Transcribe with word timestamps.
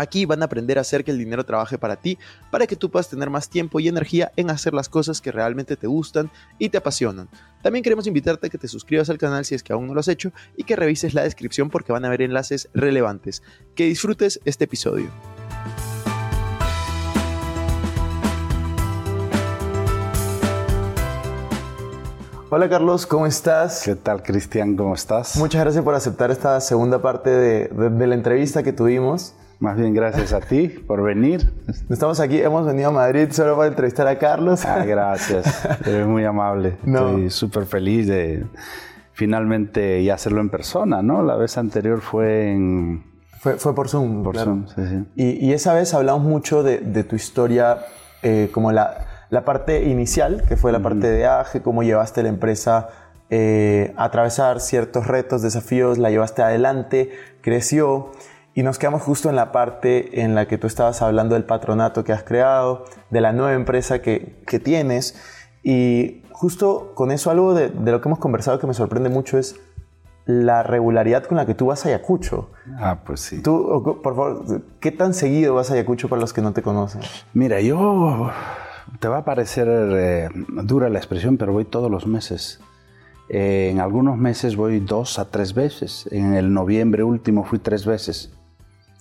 Aquí 0.00 0.24
van 0.24 0.40
a 0.40 0.46
aprender 0.46 0.78
a 0.78 0.80
hacer 0.80 1.04
que 1.04 1.10
el 1.10 1.18
dinero 1.18 1.44
trabaje 1.44 1.76
para 1.76 1.96
ti, 1.96 2.16
para 2.50 2.66
que 2.66 2.74
tú 2.74 2.90
puedas 2.90 3.10
tener 3.10 3.28
más 3.28 3.50
tiempo 3.50 3.80
y 3.80 3.88
energía 3.88 4.32
en 4.34 4.48
hacer 4.48 4.72
las 4.72 4.88
cosas 4.88 5.20
que 5.20 5.30
realmente 5.30 5.76
te 5.76 5.86
gustan 5.86 6.30
y 6.58 6.70
te 6.70 6.78
apasionan. 6.78 7.28
También 7.62 7.82
queremos 7.82 8.06
invitarte 8.06 8.46
a 8.46 8.50
que 8.50 8.56
te 8.56 8.66
suscribas 8.66 9.10
al 9.10 9.18
canal 9.18 9.44
si 9.44 9.54
es 9.54 9.62
que 9.62 9.74
aún 9.74 9.88
no 9.88 9.92
lo 9.92 10.00
has 10.00 10.08
hecho 10.08 10.32
y 10.56 10.64
que 10.64 10.74
revises 10.74 11.12
la 11.12 11.22
descripción 11.22 11.68
porque 11.68 11.92
van 11.92 12.06
a 12.06 12.08
haber 12.08 12.22
enlaces 12.22 12.70
relevantes. 12.72 13.42
Que 13.74 13.84
disfrutes 13.84 14.40
este 14.46 14.64
episodio. 14.64 15.10
Hola 22.48 22.70
Carlos, 22.70 23.04
¿cómo 23.04 23.26
estás? 23.26 23.82
¿Qué 23.84 23.96
tal 23.96 24.22
Cristian? 24.22 24.76
¿Cómo 24.76 24.94
estás? 24.94 25.36
Muchas 25.36 25.60
gracias 25.60 25.84
por 25.84 25.94
aceptar 25.94 26.30
esta 26.30 26.58
segunda 26.62 27.02
parte 27.02 27.28
de, 27.28 27.68
de, 27.68 27.90
de 27.90 28.06
la 28.06 28.14
entrevista 28.14 28.62
que 28.62 28.72
tuvimos. 28.72 29.34
Más 29.60 29.76
bien 29.76 29.92
gracias 29.92 30.32
a 30.32 30.40
ti 30.40 30.68
por 30.68 31.02
venir. 31.02 31.52
Estamos 31.90 32.18
aquí, 32.18 32.40
hemos 32.40 32.64
venido 32.64 32.88
a 32.88 32.92
Madrid 32.92 33.28
solo 33.30 33.56
para 33.56 33.68
entrevistar 33.68 34.06
a 34.08 34.18
Carlos. 34.18 34.64
Ah, 34.64 34.86
gracias, 34.86 35.68
eres 35.86 36.06
muy 36.06 36.24
amable. 36.24 36.78
No. 36.82 37.10
Estoy 37.10 37.30
súper 37.30 37.66
feliz 37.66 38.06
de 38.06 38.46
finalmente 39.12 40.02
ya 40.02 40.14
hacerlo 40.14 40.40
en 40.40 40.48
persona, 40.48 41.02
¿no? 41.02 41.22
La 41.22 41.36
vez 41.36 41.58
anterior 41.58 42.00
fue 42.00 42.50
en... 42.50 43.04
Fue, 43.38 43.58
fue 43.58 43.74
por 43.74 43.90
Zoom. 43.90 44.22
Por 44.22 44.32
claro. 44.32 44.62
Zoom, 44.66 44.68
sí, 44.68 44.82
sí. 44.88 45.04
Y, 45.14 45.46
y, 45.46 45.52
esa 45.52 45.74
vez 45.74 45.92
hablamos 45.92 46.22
mucho 46.22 46.62
de, 46.62 46.78
de 46.78 47.04
tu 47.04 47.16
historia, 47.16 47.80
eh, 48.22 48.48
como 48.52 48.72
la, 48.72 49.26
la, 49.28 49.44
parte 49.44 49.84
inicial, 49.84 50.42
que 50.48 50.56
fue 50.56 50.72
la 50.72 50.80
parte 50.80 51.06
de 51.10 51.26
AGE, 51.26 51.60
cómo 51.60 51.82
llevaste 51.82 52.22
la 52.22 52.30
empresa 52.30 52.88
eh, 53.28 53.92
a 53.98 54.04
atravesar 54.04 54.60
ciertos 54.60 55.06
retos, 55.06 55.42
desafíos, 55.42 55.98
la 55.98 56.08
llevaste 56.08 56.40
adelante, 56.40 57.10
creció. 57.42 58.12
Y 58.60 58.62
nos 58.62 58.78
quedamos 58.78 59.00
justo 59.00 59.30
en 59.30 59.36
la 59.36 59.52
parte 59.52 60.20
en 60.20 60.34
la 60.34 60.46
que 60.46 60.58
tú 60.58 60.66
estabas 60.66 61.00
hablando 61.00 61.34
del 61.34 61.44
patronato 61.44 62.04
que 62.04 62.12
has 62.12 62.24
creado, 62.24 62.84
de 63.08 63.22
la 63.22 63.32
nueva 63.32 63.54
empresa 63.54 64.02
que, 64.02 64.42
que 64.46 64.58
tienes. 64.58 65.18
Y 65.62 66.24
justo 66.30 66.92
con 66.94 67.10
eso 67.10 67.30
algo 67.30 67.54
de, 67.54 67.70
de, 67.70 67.90
lo 67.90 68.02
que 68.02 68.10
hemos 68.10 68.18
conversado 68.18 68.58
que 68.58 68.66
me 68.66 68.74
sorprende 68.74 69.08
mucho 69.08 69.38
es 69.38 69.58
la 70.26 70.62
regularidad 70.62 71.24
con 71.24 71.38
la 71.38 71.46
que 71.46 71.54
tú 71.54 71.68
vas 71.68 71.86
a 71.86 71.88
Ayacucho. 71.88 72.50
Ah, 72.76 72.98
pues 73.02 73.20
sí. 73.20 73.40
Tú, 73.40 73.98
por 74.02 74.14
favor, 74.14 74.62
¿qué 74.78 74.92
tan 74.92 75.14
seguido 75.14 75.54
vas 75.54 75.70
a 75.70 75.72
Ayacucho 75.72 76.10
para 76.10 76.20
los 76.20 76.34
que 76.34 76.42
no 76.42 76.52
te 76.52 76.60
conocen? 76.60 77.00
Mira, 77.32 77.62
yo... 77.62 78.30
Te 78.98 79.08
va 79.08 79.18
a 79.18 79.24
parecer 79.24 79.68
eh, 79.70 80.28
dura 80.64 80.90
la 80.90 80.98
expresión, 80.98 81.38
pero 81.38 81.54
voy 81.54 81.64
todos 81.64 81.90
los 81.90 82.06
meses. 82.06 82.60
Eh, 83.30 83.70
en 83.70 83.80
algunos 83.80 84.18
meses 84.18 84.54
voy 84.54 84.80
dos 84.80 85.18
a 85.18 85.30
tres 85.30 85.54
veces. 85.54 86.06
En 86.10 86.34
el 86.34 86.52
noviembre 86.52 87.04
último 87.04 87.44
fui 87.44 87.58
tres 87.58 87.86
veces 87.86 88.34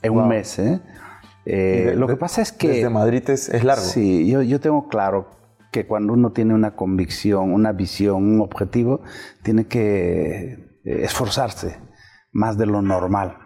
en 0.01 0.13
wow. 0.13 0.23
un 0.23 0.29
mes. 0.29 0.59
¿eh? 0.59 0.81
Eh, 1.45 1.83
de, 1.87 1.95
lo 1.95 2.07
que 2.07 2.15
pasa 2.15 2.41
es 2.41 2.51
que... 2.51 2.67
Desde 2.69 2.89
Madrid 2.89 3.27
es, 3.29 3.49
es 3.49 3.63
largo. 3.63 3.83
Sí, 3.83 4.29
yo, 4.29 4.41
yo, 4.41 4.59
tengo 4.59 4.87
claro 4.87 5.29
que 5.71 5.85
cuando 5.85 6.13
uno 6.13 6.31
tiene 6.31 6.53
una 6.53 6.75
convicción, 6.75 7.53
una 7.53 7.71
visión, 7.71 8.23
un 8.23 8.41
objetivo, 8.41 9.01
tiene 9.43 9.67
que 9.67 10.79
eh, 10.83 11.03
esforzarse 11.03 11.77
más 12.31 12.57
de 12.57 12.65
lo 12.65 12.81
normal. 12.81 13.37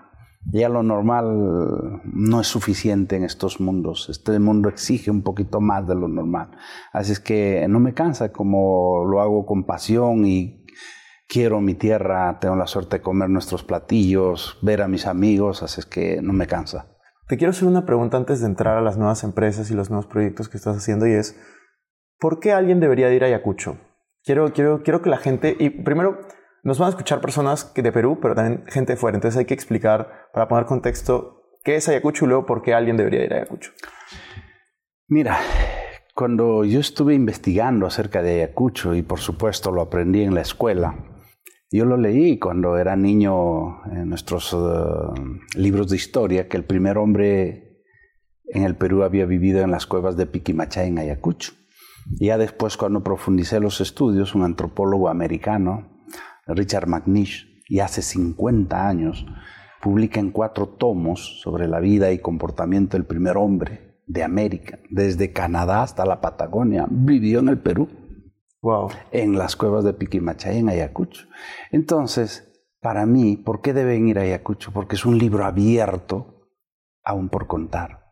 Ya 0.51 0.67
lo 0.67 0.83
normal 0.83 2.01
no 2.03 2.41
es 2.41 2.47
suficiente 2.47 3.15
en 3.15 3.23
estos 3.23 3.61
mundos. 3.61 4.09
Este 4.09 4.37
mundo 4.39 4.67
exige 4.67 5.09
un 5.09 5.21
poquito 5.23 5.61
más 5.61 5.87
de 5.87 5.95
lo 5.95 6.09
normal. 6.09 6.51
Así 6.91 7.13
es 7.13 7.21
que 7.21 7.65
no 7.69 7.79
me 7.79 7.93
cansa 7.93 8.33
como 8.33 9.05
lo 9.05 9.21
hago 9.21 9.45
con 9.45 9.63
pasión 9.63 10.25
y 10.25 10.62
quiero 11.33 11.61
mi 11.61 11.73
tierra, 11.73 12.37
tengo 12.39 12.55
la 12.55 12.67
suerte 12.67 12.97
de 12.97 13.01
comer 13.01 13.27
nuestros 13.27 13.63
platillos, 13.63 14.59
ver 14.61 14.83
a 14.83 14.87
mis 14.87 15.07
amigos, 15.07 15.63
así 15.63 15.79
es 15.79 15.87
que 15.87 16.21
no 16.21 16.31
me 16.31 16.45
cansa. 16.45 16.95
Te 17.27 17.37
quiero 17.37 17.49
hacer 17.49 17.67
una 17.67 17.87
pregunta 17.87 18.17
antes 18.17 18.41
de 18.41 18.45
entrar 18.45 18.77
a 18.77 18.81
las 18.81 18.97
nuevas 18.97 19.23
empresas 19.23 19.71
y 19.71 19.73
los 19.73 19.89
nuevos 19.89 20.05
proyectos 20.05 20.47
que 20.47 20.57
estás 20.57 20.77
haciendo 20.77 21.07
y 21.07 21.13
es, 21.13 21.35
¿por 22.19 22.39
qué 22.39 22.51
alguien 22.51 22.79
debería 22.79 23.07
de 23.07 23.15
ir 23.15 23.23
a 23.23 23.27
Ayacucho? 23.27 23.79
Quiero, 24.23 24.53
quiero, 24.53 24.83
quiero 24.83 25.01
que 25.01 25.09
la 25.09 25.17
gente, 25.17 25.57
y 25.59 25.71
primero 25.71 26.19
nos 26.61 26.77
van 26.77 26.87
a 26.87 26.89
escuchar 26.91 27.19
personas 27.19 27.65
que 27.65 27.81
de 27.81 27.91
Perú, 27.91 28.19
pero 28.21 28.35
también 28.35 28.63
gente 28.67 28.93
de 28.93 28.97
fuera, 28.97 29.17
entonces 29.17 29.39
hay 29.39 29.45
que 29.45 29.55
explicar, 29.55 30.29
para 30.33 30.47
poner 30.47 30.65
contexto, 30.65 31.57
qué 31.63 31.77
es 31.77 31.89
Ayacucho 31.89 32.25
y 32.25 32.27
luego 32.27 32.45
por 32.45 32.61
qué 32.61 32.75
alguien 32.75 32.95
debería 32.95 33.25
ir 33.25 33.33
a 33.33 33.37
Ayacucho. 33.37 33.71
Mira, 35.07 35.39
cuando 36.13 36.63
yo 36.63 36.79
estuve 36.79 37.15
investigando 37.15 37.87
acerca 37.87 38.21
de 38.21 38.35
Ayacucho, 38.35 38.93
y 38.93 39.01
por 39.01 39.19
supuesto 39.19 39.71
lo 39.71 39.81
aprendí 39.81 40.21
en 40.21 40.35
la 40.35 40.41
escuela, 40.41 40.95
yo 41.73 41.85
lo 41.85 41.97
leí 41.97 42.37
cuando 42.37 42.77
era 42.77 42.95
niño 42.95 43.83
en 43.91 44.07
nuestros 44.07 44.53
uh, 44.53 45.11
libros 45.55 45.89
de 45.89 45.95
historia, 45.95 46.47
que 46.47 46.55
el 46.55 46.65
primer 46.65 46.99
hombre 46.99 47.81
en 48.45 48.63
el 48.63 48.75
Perú 48.75 49.01
había 49.01 49.25
vivido 49.25 49.61
en 49.61 49.71
las 49.71 49.87
cuevas 49.87 50.15
de 50.15 50.27
Piquimachay 50.27 50.89
en 50.89 50.99
Ayacucho. 50.99 51.53
Ya 52.19 52.37
después, 52.37 52.77
cuando 52.77 53.03
profundicé 53.03 53.59
los 53.59 53.81
estudios, 53.81 54.35
un 54.35 54.43
antropólogo 54.43 55.09
americano, 55.09 56.05
Richard 56.45 56.87
McNish, 56.87 57.63
y 57.67 57.79
hace 57.79 58.03
50 58.03 58.87
años, 58.87 59.25
publica 59.81 60.19
en 60.19 60.29
cuatro 60.29 60.67
tomos 60.67 61.41
sobre 61.41 61.67
la 61.67 61.79
vida 61.79 62.11
y 62.11 62.19
comportamiento 62.19 62.97
del 62.97 63.07
primer 63.07 63.35
hombre 63.35 63.97
de 64.05 64.23
América, 64.23 64.77
desde 64.91 65.31
Canadá 65.31 65.81
hasta 65.81 66.05
la 66.05 66.21
Patagonia, 66.21 66.85
vivió 66.89 67.39
en 67.39 67.49
el 67.49 67.57
Perú. 67.57 67.89
Wow. 68.63 68.91
En 69.11 69.37
las 69.37 69.57
cuevas 69.57 69.83
de 69.83 69.93
Piquimachay, 69.93 70.59
en 70.59 70.69
Ayacucho. 70.69 71.27
Entonces, 71.69 72.49
para 72.79 73.05
mí, 73.05 73.35
¿por 73.35 73.59
qué 73.59 73.73
deben 73.73 74.07
ir 74.07 74.17
a 74.17 74.21
Ayacucho? 74.21 74.71
Porque 74.71 74.95
es 74.95 75.05
un 75.05 75.17
libro 75.17 75.43
abierto, 75.43 76.47
aún 77.03 77.27
por 77.27 77.47
contar. 77.47 78.05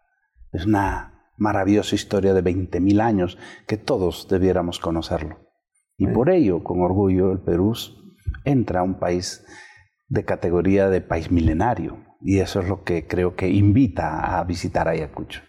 Es 0.51 0.65
una 0.65 1.31
maravillosa 1.37 1.95
historia 1.95 2.33
de 2.33 2.43
20.000 2.43 3.01
años 3.01 3.37
que 3.65 3.77
todos 3.77 4.27
debiéramos 4.27 4.79
conocerlo. 4.79 5.39
Y 5.95 6.07
sí. 6.07 6.11
por 6.11 6.29
ello, 6.29 6.65
con 6.65 6.81
orgullo, 6.81 7.31
el 7.31 7.39
Perú 7.39 7.73
entra 8.43 8.81
a 8.81 8.83
un 8.83 8.99
país 8.99 9.45
de 10.09 10.25
categoría 10.25 10.89
de 10.89 10.99
país 10.99 11.31
milenario. 11.31 11.97
Y 12.19 12.39
eso 12.39 12.59
es 12.59 12.67
lo 12.67 12.83
que 12.83 13.07
creo 13.07 13.37
que 13.37 13.47
invita 13.47 14.37
a 14.37 14.43
visitar 14.43 14.89
Ayacucho. 14.89 15.43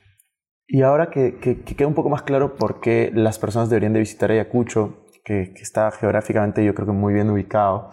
Y 0.74 0.80
ahora 0.80 1.10
que, 1.10 1.36
que, 1.38 1.60
que, 1.60 1.76
queda 1.76 1.86
un 1.86 1.92
poco 1.92 2.08
más 2.08 2.22
claro 2.22 2.56
por 2.56 2.80
qué 2.80 3.10
las 3.14 3.38
personas 3.38 3.68
deberían 3.68 3.92
de 3.92 3.98
visitar 3.98 4.30
Ayacucho, 4.30 5.04
que, 5.22 5.52
que, 5.54 5.60
está 5.60 5.90
geográficamente 5.90 6.64
yo 6.64 6.74
creo 6.74 6.86
que 6.86 6.94
muy 6.94 7.12
bien 7.12 7.28
ubicado, 7.28 7.90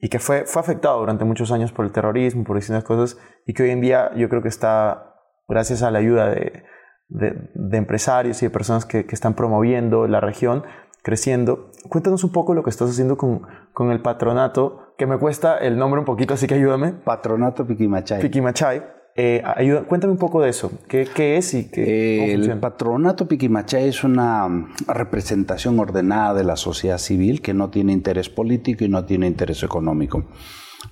y 0.00 0.08
que 0.08 0.18
fue, 0.18 0.46
fue 0.46 0.60
afectado 0.60 0.98
durante 0.98 1.26
muchos 1.26 1.52
años 1.52 1.72
por 1.72 1.84
el 1.84 1.92
terrorismo, 1.92 2.42
por 2.42 2.56
distintas 2.56 2.84
cosas, 2.84 3.18
y 3.44 3.52
que 3.52 3.64
hoy 3.64 3.70
en 3.70 3.82
día 3.82 4.12
yo 4.16 4.30
creo 4.30 4.40
que 4.40 4.48
está, 4.48 5.14
gracias 5.46 5.82
a 5.82 5.90
la 5.90 5.98
ayuda 5.98 6.30
de, 6.30 6.64
de, 7.08 7.50
de 7.52 7.76
empresarios 7.76 8.42
y 8.42 8.46
de 8.46 8.50
personas 8.50 8.86
que, 8.86 9.04
que, 9.04 9.14
están 9.14 9.34
promoviendo 9.34 10.06
la 10.06 10.20
región, 10.20 10.64
creciendo. 11.02 11.70
Cuéntanos 11.90 12.24
un 12.24 12.32
poco 12.32 12.54
lo 12.54 12.62
que 12.62 12.70
estás 12.70 12.88
haciendo 12.88 13.18
con, 13.18 13.42
con 13.74 13.92
el 13.92 14.00
patronato, 14.00 14.94
que 14.96 15.06
me 15.06 15.18
cuesta 15.18 15.58
el 15.58 15.76
nombre 15.76 16.00
un 16.00 16.06
poquito, 16.06 16.32
así 16.32 16.46
que 16.46 16.54
ayúdame. 16.54 16.92
Patronato 16.92 17.66
Piquimachay. 17.66 18.22
Piquimachay 18.22 18.95
Eh, 19.18 19.42
cuéntame 19.88 20.12
un 20.12 20.18
poco 20.18 20.42
de 20.42 20.50
eso. 20.50 20.70
¿Qué, 20.88 21.08
es 21.36 21.54
y 21.54 21.70
qué 21.70 22.34
El 22.34 22.58
patronato 22.60 23.26
Piquimachay 23.26 23.88
es 23.88 24.04
una 24.04 24.68
representación 24.86 25.78
ordenada 25.78 26.34
de 26.34 26.44
la 26.44 26.56
sociedad 26.56 26.98
civil 26.98 27.40
que 27.40 27.54
no 27.54 27.70
tiene 27.70 27.92
interés 27.92 28.28
político 28.28 28.84
y 28.84 28.88
no 28.88 29.06
tiene 29.06 29.26
interés 29.26 29.62
económico. 29.62 30.24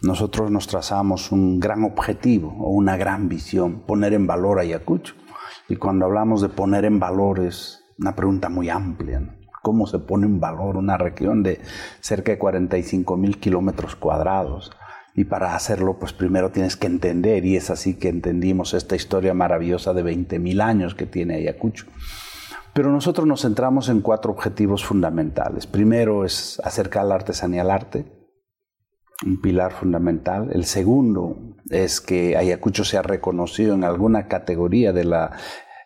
Nosotros 0.02 0.50
nos 0.50 0.66
trazamos 0.66 1.32
un 1.32 1.60
gran 1.60 1.84
objetivo 1.84 2.56
o 2.58 2.70
una 2.70 2.96
gran 2.96 3.28
visión, 3.28 3.80
poner 3.86 4.14
en 4.14 4.26
valor 4.26 4.58
a 4.58 4.62
Ayacucho. 4.62 5.14
Y 5.68 5.76
cuando 5.76 6.06
hablamos 6.06 6.40
de 6.40 6.48
poner 6.48 6.86
en 6.86 6.98
valor 6.98 7.40
es 7.40 7.84
una 7.98 8.16
pregunta 8.16 8.48
muy 8.48 8.70
amplia. 8.70 9.36
¿Cómo 9.62 9.86
se 9.86 9.98
pone 9.98 10.26
en 10.26 10.40
valor 10.40 10.76
una 10.76 10.96
región 10.96 11.42
de 11.42 11.60
cerca 12.00 12.32
de 12.32 12.38
45 12.38 13.16
mil 13.16 13.38
kilómetros 13.38 13.96
cuadrados? 13.96 14.72
Y 15.14 15.24
para 15.24 15.54
hacerlo, 15.54 15.98
pues 15.98 16.12
primero 16.12 16.50
tienes 16.50 16.76
que 16.76 16.88
entender, 16.88 17.44
y 17.44 17.56
es 17.56 17.70
así 17.70 17.94
que 17.94 18.08
entendimos 18.08 18.74
esta 18.74 18.96
historia 18.96 19.32
maravillosa 19.32 19.94
de 19.94 20.04
20.000 20.04 20.60
años 20.60 20.94
que 20.96 21.06
tiene 21.06 21.36
Ayacucho. 21.36 21.86
Pero 22.72 22.90
nosotros 22.90 23.24
nos 23.26 23.42
centramos 23.42 23.88
en 23.88 24.00
cuatro 24.00 24.32
objetivos 24.32 24.84
fundamentales. 24.84 25.68
Primero 25.68 26.24
es 26.24 26.60
acercar 26.64 27.04
la 27.04 27.14
artesanía 27.14 27.62
al 27.62 27.70
arte, 27.70 28.04
un 29.24 29.40
pilar 29.40 29.72
fundamental. 29.72 30.50
El 30.52 30.64
segundo 30.64 31.56
es 31.70 32.00
que 32.00 32.36
Ayacucho 32.36 32.82
sea 32.82 33.02
reconocido 33.02 33.74
en 33.74 33.84
alguna 33.84 34.26
categoría 34.26 34.92
de 34.92 35.04
la 35.04 35.30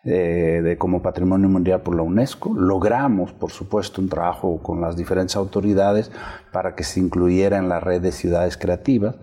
eh, 0.05 0.61
de, 0.63 0.77
como 0.77 1.01
Patrimonio 1.01 1.49
Mundial 1.49 1.81
por 1.81 1.95
la 1.95 2.03
UNESCO. 2.03 2.53
Logramos, 2.53 3.33
por 3.33 3.51
supuesto, 3.51 4.01
un 4.01 4.09
trabajo 4.09 4.61
con 4.63 4.79
las 4.79 4.95
diferentes 4.95 5.35
autoridades 5.35 6.11
para 6.51 6.75
que 6.75 6.83
se 6.83 6.99
incluyera 6.99 7.57
en 7.57 7.67
la 7.67 7.79
red 7.79 8.01
de 8.01 8.11
ciudades 8.11 8.55
creativas. 8.57 9.15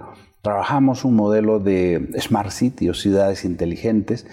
Trabajamos 0.42 1.04
un 1.04 1.16
modelo 1.16 1.58
de 1.58 2.10
Smart 2.20 2.50
City 2.50 2.88
o 2.88 2.94
ciudades 2.94 3.44
inteligentes 3.44 4.26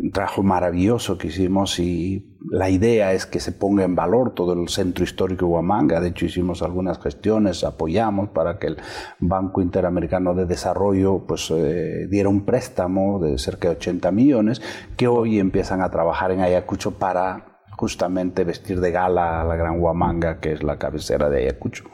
un 0.00 0.10
trabajo 0.10 0.42
maravilloso 0.42 1.18
que 1.18 1.28
hicimos 1.28 1.78
y 1.78 2.36
la 2.50 2.68
idea 2.70 3.12
es 3.12 3.26
que 3.26 3.40
se 3.40 3.52
ponga 3.52 3.84
en 3.84 3.94
valor 3.94 4.34
todo 4.34 4.52
el 4.52 4.68
centro 4.68 5.04
histórico 5.04 5.46
de 5.46 5.52
Huamanga. 5.52 6.00
De 6.00 6.08
hecho, 6.08 6.26
hicimos 6.26 6.62
algunas 6.62 7.00
gestiones, 7.00 7.64
apoyamos 7.64 8.28
para 8.30 8.58
que 8.58 8.68
el 8.68 8.76
Banco 9.18 9.62
Interamericano 9.62 10.34
de 10.34 10.46
Desarrollo 10.46 11.24
pues, 11.26 11.50
eh, 11.50 12.06
diera 12.10 12.28
un 12.28 12.44
préstamo 12.44 13.18
de 13.18 13.38
cerca 13.38 13.68
de 13.68 13.76
80 13.76 14.10
millones 14.10 14.62
que 14.96 15.08
hoy 15.08 15.38
empiezan 15.38 15.80
a 15.80 15.90
trabajar 15.90 16.30
en 16.32 16.40
Ayacucho 16.40 16.92
para 16.92 17.62
justamente 17.76 18.44
vestir 18.44 18.80
de 18.80 18.90
gala 18.90 19.40
a 19.40 19.44
la 19.44 19.56
Gran 19.56 19.80
Huamanga, 19.80 20.38
que 20.40 20.52
es 20.52 20.62
la 20.62 20.78
cabecera 20.78 21.28
de 21.28 21.38
Ayacucho. 21.38 21.84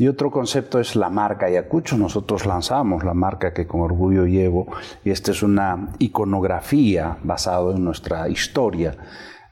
Y 0.00 0.08
otro 0.08 0.30
concepto 0.30 0.80
es 0.80 0.96
la 0.96 1.10
marca 1.10 1.44
Ayacucho. 1.44 1.98
Nosotros 1.98 2.46
lanzamos 2.46 3.04
la 3.04 3.12
marca 3.12 3.52
que 3.52 3.66
con 3.66 3.82
orgullo 3.82 4.24
llevo 4.24 4.66
y 5.04 5.10
esta 5.10 5.30
es 5.30 5.42
una 5.42 5.90
iconografía 5.98 7.18
basada 7.22 7.74
en 7.74 7.84
nuestra 7.84 8.26
historia. 8.30 8.96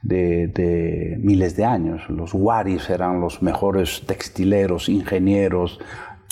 De, 0.01 1.19
miles 1.21 1.55
de 1.55 1.67
años. 1.67 2.09
Los 2.09 2.33
Waris 2.33 2.89
eran 2.89 3.21
los 3.21 3.43
mejores 3.43 4.05
textileros, 4.07 4.89
ingenieros, 4.89 5.81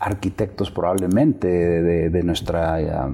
arquitectos 0.00 0.70
probablemente 0.70 1.48
de, 1.48 2.22
nuestra... 2.22 3.10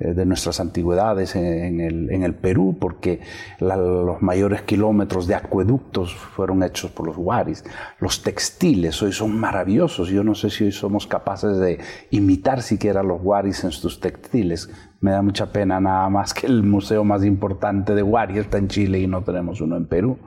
de 0.00 0.24
nuestras 0.24 0.60
antigüedades 0.60 1.36
en 1.36 1.80
el, 1.80 2.10
en 2.10 2.22
el 2.22 2.34
Perú, 2.34 2.76
porque 2.80 3.20
los 3.60 4.22
mayores 4.22 4.62
kilómetros 4.62 5.26
de 5.26 5.34
acueductos 5.34 6.14
fueron 6.14 6.62
hechos 6.62 6.90
por 6.90 7.06
los 7.06 7.16
Waris. 7.18 7.64
Los 7.98 8.22
textiles 8.22 9.02
hoy 9.02 9.12
son 9.12 9.38
maravillosos. 9.38 10.08
Yo 10.08 10.24
no 10.24 10.34
sé 10.34 10.50
si 10.50 10.64
hoy 10.64 10.72
somos 10.72 11.06
capaces 11.06 11.58
de 11.58 11.78
imitar 12.10 12.62
siquiera 12.62 13.02
los 13.02 13.20
Waris 13.22 13.62
en 13.64 13.72
sus 13.72 14.00
textiles. 14.00 14.70
Me 15.00 15.12
da 15.12 15.22
mucha 15.22 15.52
pena 15.52 15.80
nada 15.80 16.08
más 16.08 16.34
que 16.34 16.46
el 16.46 16.62
museo 16.62 17.04
más 17.04 17.24
importante 17.24 17.94
de 17.94 18.02
Wari 18.02 18.38
está 18.38 18.58
en 18.58 18.68
Chile 18.68 19.00
y 19.00 19.06
no 19.06 19.22
tenemos 19.22 19.60
uno 19.60 19.76
en 19.76 19.86
Perú. 19.86 20.18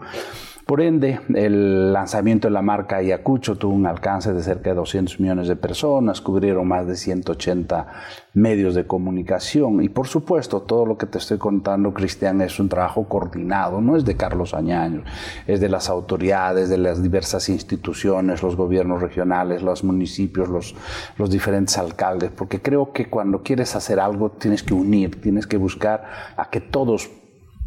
Por 0.74 0.82
ende, 0.82 1.20
el 1.36 1.94
lanzamiento 1.94 2.48
de 2.48 2.52
la 2.52 2.64
marca 2.64 2.96
Ayacucho 2.96 3.60
tuvo 3.60 3.76
un 3.76 3.86
alcance 3.86 4.34
de 4.34 4.42
cerca 4.42 4.72
de 4.72 4.78
200 4.78 5.20
millones 5.20 5.48
de 5.48 5.56
personas, 5.56 6.20
cubrieron 6.20 6.68
más 6.68 6.88
de 6.88 6.96
180 6.96 7.86
medios 8.34 8.74
de 8.74 8.88
comunicación. 8.88 9.84
Y 9.84 9.90
por 9.90 10.08
supuesto 10.08 10.64
todo 10.64 10.88
lo 10.88 10.98
que 10.98 11.06
te 11.06 11.20
estoy 11.20 11.38
contando, 11.38 11.94
Cristian, 11.94 12.42
es 12.42 12.60
un 12.60 12.70
trabajo 12.70 13.08
coordinado, 13.08 13.82
no 13.82 13.96
es 13.96 14.04
de 14.04 14.18
Carlos 14.18 14.56
Añaño, 14.56 15.04
es 15.46 15.62
de 15.62 15.70
las 15.70 15.90
autoridades, 15.90 16.70
de 16.70 16.80
las 16.80 17.04
diversas 17.04 17.50
instituciones, 17.50 18.42
los 18.42 18.56
gobiernos 18.56 19.00
regionales, 19.00 19.62
los 19.62 19.84
municipios, 19.84 20.50
los, 20.50 20.74
los 21.20 21.30
diferentes 21.30 21.78
alcaldes, 21.78 22.32
porque 22.32 22.64
creo 22.64 22.94
que 22.94 23.12
cuando 23.12 23.44
quieres 23.44 23.76
hacer 23.76 24.00
algo 24.00 24.32
tienes 24.32 24.64
que 24.64 24.74
unir, 24.74 25.22
tienes 25.22 25.46
que 25.46 25.58
buscar 25.58 26.34
a 26.36 26.50
que 26.50 26.62
todos 26.62 27.12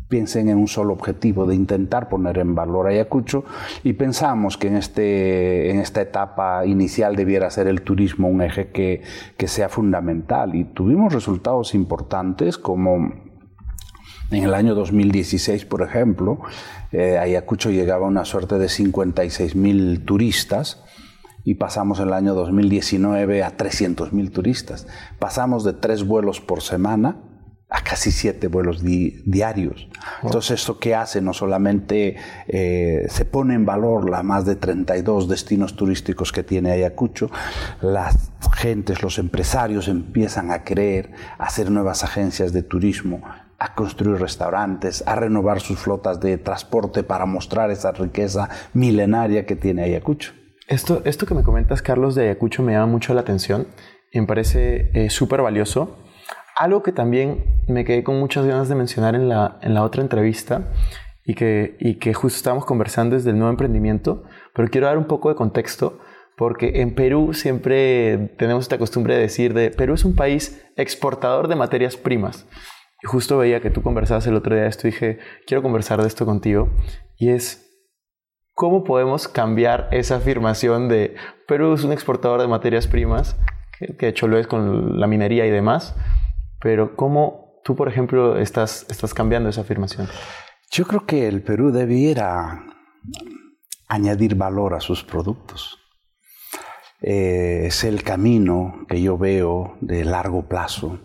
piensen 0.08 0.48
en 0.48 0.58
un 0.58 0.68
solo 0.68 0.92
objetivo 0.92 1.46
de 1.46 1.54
intentar 1.54 2.08
poner 2.08 2.38
en 2.38 2.54
valor 2.54 2.86
Ayacucho 2.86 3.44
y 3.82 3.94
pensamos 3.94 4.56
que 4.56 4.68
en, 4.68 4.76
este, 4.76 5.70
en 5.70 5.80
esta 5.80 6.00
etapa 6.00 6.64
inicial 6.66 7.16
debiera 7.16 7.50
ser 7.50 7.66
el 7.66 7.82
turismo 7.82 8.28
un 8.28 8.42
eje 8.42 8.68
que, 8.68 9.02
que 9.36 9.48
sea 9.48 9.68
fundamental 9.68 10.54
y 10.54 10.64
tuvimos 10.64 11.12
resultados 11.12 11.74
importantes 11.74 12.58
como 12.58 13.26
en 14.30 14.42
el 14.42 14.54
año 14.54 14.74
2016, 14.74 15.66
por 15.66 15.82
ejemplo, 15.82 16.40
eh, 16.90 17.16
Ayacucho 17.18 17.70
llegaba 17.70 18.06
a 18.06 18.08
una 18.08 18.24
suerte 18.24 18.58
de 18.58 18.68
56 18.68 19.54
mil 19.54 20.04
turistas 20.04 20.82
y 21.44 21.54
pasamos 21.54 22.00
el 22.00 22.12
año 22.12 22.34
2019 22.34 23.44
a 23.44 23.56
300 23.56 24.12
mil 24.12 24.32
turistas. 24.32 24.88
Pasamos 25.20 25.62
de 25.62 25.74
tres 25.74 26.04
vuelos 26.04 26.40
por 26.40 26.60
semana 26.60 27.18
a 27.68 27.82
casi 27.82 28.12
siete 28.12 28.46
vuelos 28.46 28.82
diarios. 28.82 29.88
Entonces, 30.22 30.60
¿esto 30.60 30.78
qué 30.78 30.94
hace? 30.94 31.20
No 31.20 31.32
solamente 31.32 32.16
eh, 32.46 33.06
se 33.08 33.24
pone 33.24 33.54
en 33.54 33.66
valor 33.66 34.08
la 34.08 34.22
más 34.22 34.44
de 34.44 34.54
32 34.54 35.28
destinos 35.28 35.74
turísticos 35.74 36.30
que 36.30 36.44
tiene 36.44 36.70
Ayacucho, 36.70 37.28
las 37.80 38.30
gentes, 38.56 39.02
los 39.02 39.18
empresarios 39.18 39.88
empiezan 39.88 40.52
a 40.52 40.62
creer, 40.62 41.10
a 41.38 41.46
hacer 41.46 41.70
nuevas 41.70 42.04
agencias 42.04 42.52
de 42.52 42.62
turismo, 42.62 43.22
a 43.58 43.74
construir 43.74 44.20
restaurantes, 44.20 45.02
a 45.04 45.16
renovar 45.16 45.60
sus 45.60 45.78
flotas 45.78 46.20
de 46.20 46.38
transporte 46.38 47.02
para 47.02 47.26
mostrar 47.26 47.72
esa 47.72 47.90
riqueza 47.90 48.48
milenaria 48.74 49.44
que 49.44 49.56
tiene 49.56 49.82
Ayacucho. 49.82 50.34
Esto, 50.68 51.02
esto 51.04 51.26
que 51.26 51.34
me 51.34 51.42
comentas, 51.42 51.82
Carlos, 51.82 52.14
de 52.14 52.24
Ayacucho 52.24 52.62
me 52.62 52.72
llama 52.72 52.86
mucho 52.86 53.12
la 53.12 53.22
atención 53.22 53.66
y 54.12 54.20
me 54.20 54.26
parece 54.28 54.90
eh, 54.94 55.10
súper 55.10 55.42
valioso 55.42 56.05
algo 56.56 56.82
que 56.82 56.92
también 56.92 57.62
me 57.68 57.84
quedé 57.84 58.02
con 58.02 58.18
muchas 58.18 58.46
ganas 58.46 58.68
de 58.68 58.74
mencionar 58.74 59.14
en 59.14 59.28
la, 59.28 59.58
en 59.60 59.74
la 59.74 59.82
otra 59.82 60.02
entrevista 60.02 60.72
y 61.24 61.34
que, 61.34 61.76
y 61.78 61.96
que 61.96 62.14
justo 62.14 62.36
estábamos 62.36 62.64
conversando 62.64 63.14
desde 63.14 63.30
el 63.30 63.36
nuevo 63.36 63.50
emprendimiento, 63.50 64.24
pero 64.54 64.68
quiero 64.68 64.86
dar 64.86 64.96
un 64.96 65.06
poco 65.06 65.28
de 65.28 65.34
contexto 65.34 66.00
porque 66.36 66.80
en 66.82 66.94
Perú 66.94 67.34
siempre 67.34 68.34
tenemos 68.38 68.64
esta 68.64 68.78
costumbre 68.78 69.14
de 69.14 69.22
decir 69.22 69.54
de 69.54 69.70
Perú 69.70 69.94
es 69.94 70.04
un 70.04 70.14
país 70.14 70.64
exportador 70.76 71.48
de 71.48 71.56
materias 71.56 71.96
primas. 71.96 72.46
Y 73.02 73.06
justo 73.06 73.38
veía 73.38 73.60
que 73.60 73.70
tú 73.70 73.82
conversabas 73.82 74.26
el 74.26 74.34
otro 74.34 74.54
día 74.54 74.64
de 74.64 74.70
esto 74.70 74.86
y 74.86 74.90
dije, 74.90 75.18
quiero 75.46 75.62
conversar 75.62 76.00
de 76.00 76.08
esto 76.08 76.24
contigo. 76.24 76.70
Y 77.16 77.30
es, 77.30 77.70
¿cómo 78.54 78.84
podemos 78.84 79.28
cambiar 79.28 79.88
esa 79.92 80.16
afirmación 80.16 80.88
de 80.88 81.16
Perú 81.46 81.74
es 81.74 81.84
un 81.84 81.92
exportador 81.92 82.40
de 82.40 82.48
materias 82.48 82.86
primas, 82.86 83.36
que, 83.78 83.96
que 83.96 84.06
de 84.06 84.10
hecho 84.10 84.28
lo 84.28 84.38
es 84.38 84.46
con 84.46 85.00
la 85.00 85.06
minería 85.06 85.46
y 85.46 85.50
demás, 85.50 85.94
pero 86.60 86.96
¿cómo 86.96 87.60
tú, 87.64 87.74
por 87.74 87.88
ejemplo, 87.88 88.38
estás, 88.38 88.86
estás 88.88 89.12
cambiando 89.12 89.48
esa 89.48 89.62
afirmación? 89.62 90.08
Yo 90.70 90.86
creo 90.86 91.06
que 91.06 91.28
el 91.28 91.42
Perú 91.42 91.70
debiera 91.70 92.64
añadir 93.88 94.34
valor 94.34 94.74
a 94.74 94.80
sus 94.80 95.04
productos. 95.04 95.78
Eh, 97.02 97.64
es 97.66 97.84
el 97.84 98.02
camino 98.02 98.84
que 98.88 99.00
yo 99.00 99.18
veo 99.18 99.76
de 99.80 100.04
largo 100.04 100.48
plazo, 100.48 100.98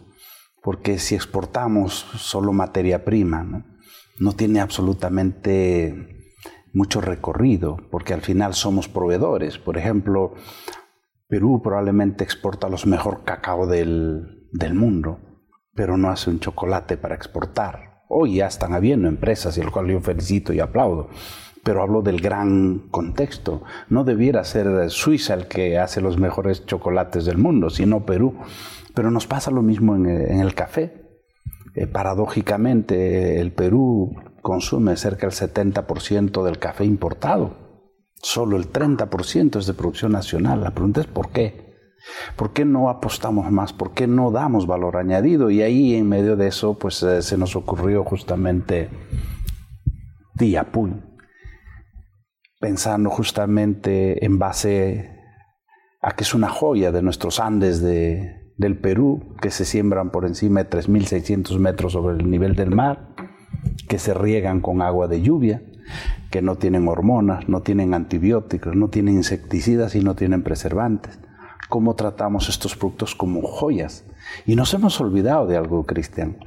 porque 0.64 0.98
si 1.00 1.16
exportamos 1.16 1.94
solo 1.94 2.54
materia 2.54 3.04
prima, 3.04 3.44
¿no? 3.44 3.66
no 4.20 4.34
tiene 4.34 4.62
absolutamente 4.62 6.36
mucho 6.74 7.02
recorrido, 7.02 7.78
porque 7.92 8.14
al 8.14 8.22
final 8.22 8.54
somos 8.54 8.88
proveedores. 8.88 9.58
Por 9.58 9.78
ejemplo, 9.78 10.36
Perú 11.28 11.62
probablemente 11.62 12.24
exporta 12.24 12.70
los 12.70 12.86
mejor 12.86 13.24
cacao 13.26 13.68
del, 13.68 14.48
del 14.54 14.74
mundo 14.76 15.31
pero 15.76 15.98
no 15.98 16.10
hace 16.10 16.30
un 16.30 16.40
chocolate 16.40 16.98
para 16.98 17.16
exportar. 17.16 18.04
Hoy 18.08 18.36
ya 18.36 18.48
están 18.48 18.74
habiendo 18.74 19.08
empresas, 19.08 19.58
y 19.58 19.62
el 19.62 19.72
cual 19.72 19.88
yo 19.88 20.02
felicito 20.02 20.54
y 20.54 20.60
aplaudo, 20.60 21.10
pero 21.64 21.82
hablo 21.82 22.02
del 22.02 22.20
gran 22.22 22.80
contexto. 22.90 23.64
No 23.90 24.04
debiera 24.04 24.44
ser 24.44 24.90
Suiza 24.90 25.34
el 25.34 25.48
que 25.48 25.78
hace 25.78 26.02
los 26.02 26.18
mejores 26.18 26.66
chocolates 26.66 27.26
del 27.26 27.38
mundo, 27.38 27.70
sino 27.70 28.06
Perú. 28.06 28.36
Pero 28.94 29.12
nos 29.12 29.28
pasa 29.28 29.52
lo 29.52 29.62
mismo 29.62 29.96
en, 29.96 30.08
el 30.08 30.54
café. 30.54 31.22
Eh, 31.76 31.88
paradójicamente, 31.88 33.40
el 33.40 33.54
Perú 33.54 34.14
consume 34.42 34.98
cerca 34.98 35.28
del 35.28 35.36
70% 35.36 36.44
del 36.44 36.60
café 36.60 36.84
importado. 36.84 37.56
Solo 38.22 38.58
el 38.58 38.72
30% 38.72 39.60
es 39.60 39.66
de 39.68 39.74
producción 39.74 40.12
nacional. 40.12 40.62
La 40.62 40.72
pregunta 40.72 41.02
es 41.02 41.08
¿por 41.08 41.30
qué? 41.30 41.71
¿Por 42.36 42.54
qué 42.54 42.66
no 42.66 42.90
apostamos 42.90 43.52
más? 43.52 43.74
¿Por 43.74 43.94
qué 43.94 44.08
no 44.08 44.32
damos 44.32 44.68
valor 44.68 44.98
añadido? 44.98 45.50
Y 45.50 45.62
ahí 45.62 45.96
en 45.96 46.10
medio 46.10 46.36
de 46.36 46.48
eso, 46.48 46.78
pues 46.78 47.02
eh, 47.04 47.22
se 47.22 47.38
nos 47.38 47.56
ocurrió 47.56 48.04
justamente 48.04 48.90
Tiapul, 50.38 51.04
pensando 52.60 53.10
justamente 53.10 54.26
en 54.26 54.40
base 54.40 55.18
a 56.02 56.16
que 56.16 56.24
es 56.24 56.34
una 56.34 56.50
joya 56.50 56.92
de 56.92 57.04
nuestros 57.04 57.40
Andes 57.40 57.82
de, 57.82 58.54
del 58.58 58.78
Perú, 58.80 59.36
que 59.40 59.52
se 59.52 59.66
siembran 59.66 60.10
por 60.10 60.26
encima 60.26 60.64
de 60.64 60.70
3.600 60.70 61.60
metros 61.60 61.94
sobre 61.94 62.18
el 62.18 62.30
nivel 62.30 62.56
del 62.56 62.72
mar, 62.72 63.10
que 63.88 64.00
se 64.00 64.14
riegan 64.16 64.62
con 64.62 64.82
agua 64.82 65.08
de 65.08 65.22
lluvia, 65.22 65.62
que 66.32 66.42
no 66.42 66.56
tienen 66.56 66.88
hormonas, 66.88 67.48
no 67.48 67.62
tienen 67.62 67.94
antibióticos, 67.94 68.76
no 68.76 68.90
tienen 68.90 69.16
insecticidas 69.16 69.94
y 69.94 70.00
no 70.00 70.16
tienen 70.16 70.42
preservantes 70.42 71.20
cómo 71.70 71.96
tratamos 71.96 72.50
estos 72.50 72.76
productos 72.76 73.16
como 73.16 73.42
joyas. 73.44 74.06
Y 74.46 74.56
nos 74.56 74.74
hemos 74.74 75.00
olvidado 75.02 75.48
de 75.48 75.58
algo, 75.58 75.86
Cristian. 75.86 76.38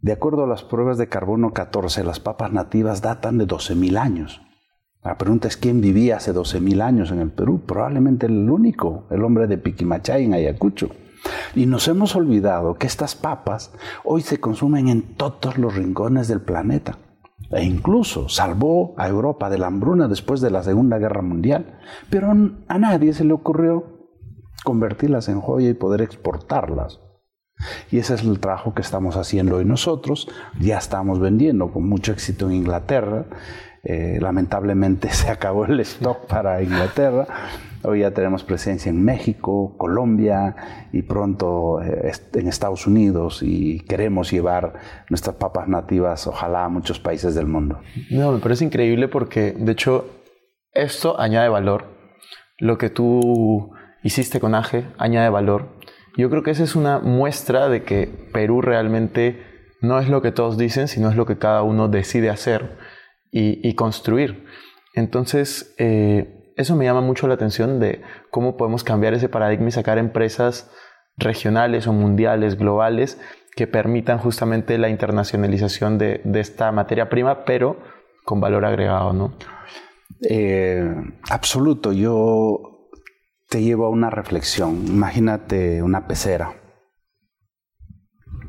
De 0.00 0.12
acuerdo 0.12 0.44
a 0.44 0.46
las 0.46 0.62
pruebas 0.62 0.98
de 0.98 1.08
carbono 1.08 1.52
14, 1.52 2.04
las 2.04 2.20
papas 2.20 2.52
nativas 2.52 3.00
datan 3.00 3.38
de 3.38 3.46
12.000 3.46 3.98
años. 3.98 4.42
La 5.02 5.18
pregunta 5.18 5.48
es 5.48 5.56
quién 5.56 5.80
vivía 5.80 6.16
hace 6.16 6.34
12.000 6.34 6.82
años 6.82 7.10
en 7.10 7.20
el 7.20 7.30
Perú. 7.30 7.62
Probablemente 7.66 8.26
el 8.26 8.50
único, 8.50 9.06
el 9.10 9.24
hombre 9.24 9.46
de 9.46 9.58
Piquimachay 9.58 10.24
en 10.24 10.34
Ayacucho. 10.34 10.90
Y 11.54 11.66
nos 11.66 11.88
hemos 11.88 12.16
olvidado 12.16 12.74
que 12.74 12.86
estas 12.86 13.14
papas 13.14 13.72
hoy 14.04 14.22
se 14.22 14.40
consumen 14.40 14.88
en 14.88 15.14
todos 15.16 15.58
los 15.58 15.74
rincones 15.74 16.28
del 16.28 16.40
planeta. 16.40 16.98
E 17.50 17.64
incluso 17.64 18.28
salvó 18.28 18.94
a 18.96 19.08
Europa 19.08 19.50
de 19.50 19.58
la 19.58 19.66
hambruna 19.66 20.08
después 20.08 20.40
de 20.40 20.50
la 20.50 20.62
Segunda 20.62 20.98
Guerra 20.98 21.22
Mundial. 21.22 21.78
Pero 22.10 22.30
a 22.68 22.78
nadie 22.78 23.12
se 23.12 23.24
le 23.24 23.32
ocurrió 23.32 23.93
convertirlas 24.64 25.28
en 25.28 25.40
joya 25.40 25.68
y 25.68 25.74
poder 25.74 26.02
exportarlas. 26.02 26.98
Y 27.90 27.98
ese 27.98 28.14
es 28.14 28.22
el 28.22 28.40
trabajo 28.40 28.74
que 28.74 28.82
estamos 28.82 29.16
haciendo 29.16 29.56
hoy 29.56 29.64
nosotros. 29.64 30.28
Ya 30.60 30.78
estamos 30.78 31.20
vendiendo 31.20 31.70
con 31.70 31.88
mucho 31.88 32.12
éxito 32.12 32.46
en 32.46 32.54
Inglaterra. 32.54 33.26
Eh, 33.84 34.18
lamentablemente 34.20 35.08
se 35.12 35.30
acabó 35.30 35.66
el 35.66 35.78
stock 35.80 36.26
para 36.26 36.62
Inglaterra. 36.62 37.26
Hoy 37.86 38.00
ya 38.00 38.12
tenemos 38.12 38.42
presencia 38.44 38.88
en 38.88 39.04
México, 39.04 39.76
Colombia 39.76 40.56
y 40.90 41.02
pronto 41.02 41.82
eh, 41.82 42.12
en 42.32 42.48
Estados 42.48 42.86
Unidos 42.86 43.40
y 43.42 43.80
queremos 43.80 44.30
llevar 44.30 44.72
nuestras 45.10 45.36
papas 45.36 45.68
nativas, 45.68 46.26
ojalá, 46.26 46.64
a 46.64 46.68
muchos 46.70 46.98
países 46.98 47.34
del 47.34 47.46
mundo. 47.46 47.80
No, 48.10 48.32
me 48.32 48.38
parece 48.38 48.64
increíble 48.64 49.08
porque, 49.08 49.52
de 49.52 49.72
hecho, 49.72 50.06
esto 50.72 51.20
añade 51.20 51.50
valor. 51.50 51.84
Lo 52.58 52.78
que 52.78 52.88
tú 52.88 53.70
hiciste 54.04 54.38
con 54.38 54.54
AGE 54.54 54.86
añade 54.98 55.28
valor. 55.30 55.70
Yo 56.16 56.30
creo 56.30 56.44
que 56.44 56.52
esa 56.52 56.62
es 56.62 56.76
una 56.76 57.00
muestra 57.00 57.68
de 57.68 57.82
que 57.82 58.06
Perú 58.32 58.60
realmente 58.60 59.42
no 59.80 59.98
es 59.98 60.08
lo 60.08 60.22
que 60.22 60.30
todos 60.30 60.56
dicen, 60.56 60.86
sino 60.86 61.08
es 61.10 61.16
lo 61.16 61.26
que 61.26 61.38
cada 61.38 61.62
uno 61.62 61.88
decide 61.88 62.30
hacer 62.30 62.78
y, 63.32 63.74
construir. 63.74 64.46
Entonces, 64.94 65.74
eh, 65.78 66.52
eso 66.56 66.76
me 66.76 66.84
llama 66.84 67.00
mucho 67.00 67.26
la 67.26 67.34
atención 67.34 67.80
de 67.80 68.02
cómo 68.30 68.56
podemos 68.56 68.84
cambiar 68.84 69.12
ese 69.14 69.28
paradigma 69.28 69.68
y 69.68 69.72
sacar 69.72 69.98
empresas 69.98 70.70
regionales 71.16 71.88
o 71.88 71.92
mundiales, 71.92 72.56
globales, 72.56 73.20
que 73.56 73.66
permitan 73.66 74.18
justamente 74.18 74.78
la 74.78 74.88
internacionalización 74.88 75.98
de, 75.98 76.20
esta 76.34 76.70
materia 76.70 77.08
prima, 77.08 77.44
pero 77.44 77.78
con 78.24 78.40
valor 78.40 78.64
agregado, 78.64 79.12
¿no? 79.12 79.34
Eh, 80.22 80.94
absoluto. 81.28 81.92
Yo 81.92 82.73
te 83.54 83.62
llevo 83.62 83.86
a 83.86 83.88
una 83.88 84.10
reflexión. 84.10 84.84
Imagínate 84.88 85.80
una 85.80 86.08
pecera. 86.08 86.60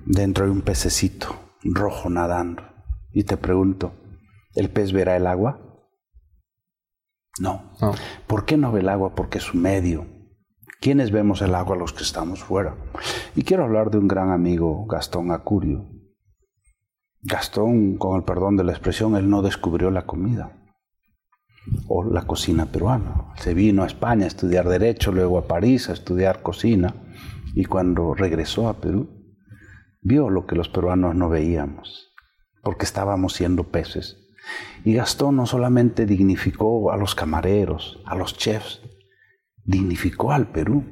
Dentro 0.07 0.45
de 0.45 0.51
un 0.51 0.63
pececito 0.63 1.27
rojo 1.63 2.09
nadando. 2.09 2.63
Y 3.11 3.23
te 3.23 3.37
pregunto, 3.37 3.93
¿el 4.55 4.71
pez 4.71 4.93
verá 4.93 5.15
el 5.15 5.27
agua? 5.27 5.61
No. 7.39 7.71
¿Por 8.25 8.45
qué 8.45 8.57
no 8.57 8.71
ve 8.71 8.79
el 8.79 8.89
agua? 8.89 9.13
Porque 9.13 9.37
es 9.37 9.43
su 9.43 9.57
medio. 9.57 10.07
¿Quiénes 10.81 11.11
vemos 11.11 11.43
el 11.43 11.53
agua? 11.53 11.75
Los 11.75 11.93
que 11.93 12.01
estamos 12.01 12.43
fuera. 12.43 12.75
Y 13.35 13.43
quiero 13.43 13.63
hablar 13.63 13.91
de 13.91 13.99
un 13.99 14.07
gran 14.07 14.31
amigo, 14.31 14.87
Gastón 14.87 15.29
Acurio. 15.29 15.87
Gastón, 17.21 17.97
con 17.99 18.17
el 18.17 18.23
perdón 18.23 18.57
de 18.57 18.63
la 18.63 18.71
expresión, 18.71 19.15
él 19.15 19.29
no 19.29 19.43
descubrió 19.43 19.91
la 19.91 20.07
comida 20.07 20.64
o 21.87 22.03
la 22.03 22.23
cocina 22.23 22.67
peruana. 22.67 23.33
Se 23.37 23.53
vino 23.53 23.83
a 23.83 23.87
España 23.87 24.25
a 24.25 24.27
estudiar 24.27 24.67
derecho, 24.67 25.11
luego 25.11 25.37
a 25.37 25.47
París 25.47 25.89
a 25.89 25.93
estudiar 25.93 26.41
cocina 26.41 26.93
y 27.53 27.65
cuando 27.65 28.13
regresó 28.13 28.67
a 28.67 28.79
Perú 28.81 29.09
vio 30.01 30.29
lo 30.29 30.45
que 30.45 30.55
los 30.55 30.69
peruanos 30.69 31.15
no 31.15 31.29
veíamos, 31.29 32.13
porque 32.61 32.85
estábamos 32.85 33.33
siendo 33.33 33.71
peces. 33.71 34.17
Y 34.83 34.93
Gastón 34.93 35.37
no 35.37 35.47
solamente 35.47 36.05
dignificó 36.05 36.91
a 36.91 36.97
los 36.97 37.15
camareros, 37.15 37.99
a 38.05 38.15
los 38.15 38.37
chefs, 38.37 38.81
dignificó 39.63 40.31
al 40.31 40.51
Perú, 40.51 40.83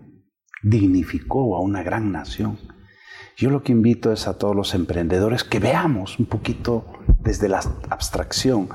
dignificó 0.64 1.56
a 1.56 1.60
una 1.60 1.84
gran 1.84 2.12
nación. 2.12 2.58
Yo 3.38 3.50
lo 3.50 3.62
que 3.62 3.72
invito 3.72 4.12
es 4.12 4.28
a 4.28 4.38
todos 4.38 4.56
los 4.56 4.74
emprendedores 4.74 5.44
que 5.44 5.60
veamos 5.60 6.18
un 6.18 6.26
poquito 6.26 6.86
desde 7.20 7.50
la 7.50 7.60
abstracción 7.90 8.70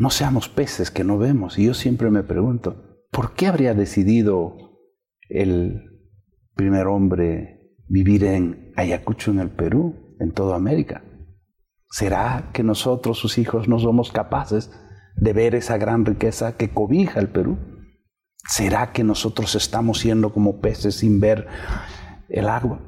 no 0.00 0.08
seamos 0.08 0.48
peces 0.48 0.90
que 0.90 1.04
no 1.04 1.18
vemos. 1.18 1.58
Y 1.58 1.66
yo 1.66 1.74
siempre 1.74 2.10
me 2.10 2.22
pregunto, 2.22 3.04
¿por 3.12 3.34
qué 3.34 3.48
habría 3.48 3.74
decidido 3.74 4.56
el 5.28 6.08
primer 6.54 6.86
hombre 6.86 7.76
vivir 7.86 8.24
en 8.24 8.72
Ayacucho, 8.76 9.30
en 9.30 9.40
el 9.40 9.50
Perú, 9.50 10.16
en 10.18 10.32
toda 10.32 10.56
América? 10.56 11.04
¿Será 11.90 12.48
que 12.54 12.62
nosotros, 12.62 13.18
sus 13.18 13.36
hijos, 13.36 13.68
no 13.68 13.78
somos 13.78 14.10
capaces 14.10 14.72
de 15.16 15.34
ver 15.34 15.54
esa 15.54 15.76
gran 15.76 16.06
riqueza 16.06 16.56
que 16.56 16.70
cobija 16.70 17.20
el 17.20 17.28
Perú? 17.28 17.58
¿Será 18.48 18.92
que 18.92 19.04
nosotros 19.04 19.54
estamos 19.54 19.98
siendo 19.98 20.32
como 20.32 20.60
peces 20.62 20.94
sin 20.94 21.20
ver 21.20 21.46
el 22.30 22.48
agua? 22.48 22.80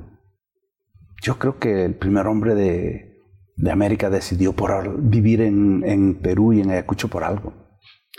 Yo 1.23 1.39
creo 1.39 1.59
que 1.59 1.85
el 1.85 1.95
primer 1.95 2.27
hombre 2.27 2.55
de 2.55 3.12
de 3.57 3.71
América 3.71 4.11
decidió 4.11 4.53
por 4.53 5.01
vivir 5.01 5.41
en, 5.41 6.19
Perú 6.23 6.53
y 6.53 6.61
en 6.61 6.71
Ayacucho 6.71 7.09
por 7.09 7.25
algo. 7.25 7.53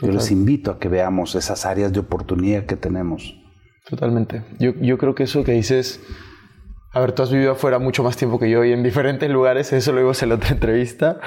Yo 0.02 0.12
les 0.12 0.32
invito 0.32 0.72
a 0.72 0.80
que 0.80 0.90
veamos 0.90 1.36
esas 1.36 1.66
áreas 1.66 1.94
de 1.94 2.00
oportunidad 2.00 2.66
que 2.66 2.76
tenemos. 2.76 3.40
Totalmente. 3.88 4.44
Yo, 4.60 4.74
yo 4.82 4.98
creo 4.98 5.14
que 5.14 5.24
eso 5.24 5.44
que 5.44 5.52
dices, 5.52 6.02
a 6.92 7.00
ver, 7.00 7.12
tú 7.12 7.22
has 7.22 7.32
vivido 7.32 7.52
afuera 7.52 7.80
mucho 7.80 8.04
más 8.04 8.18
tiempo 8.18 8.40
que 8.40 8.50
yo 8.50 8.64
y 8.64 8.72
en 8.72 8.82
diferentes 8.82 9.30
lugares, 9.30 9.72
eso 9.72 9.92
lo 9.92 10.00
vimos 10.00 10.22
en 10.24 10.30
la 10.30 10.36
otra 10.36 10.50
entrevista, 10.50 11.20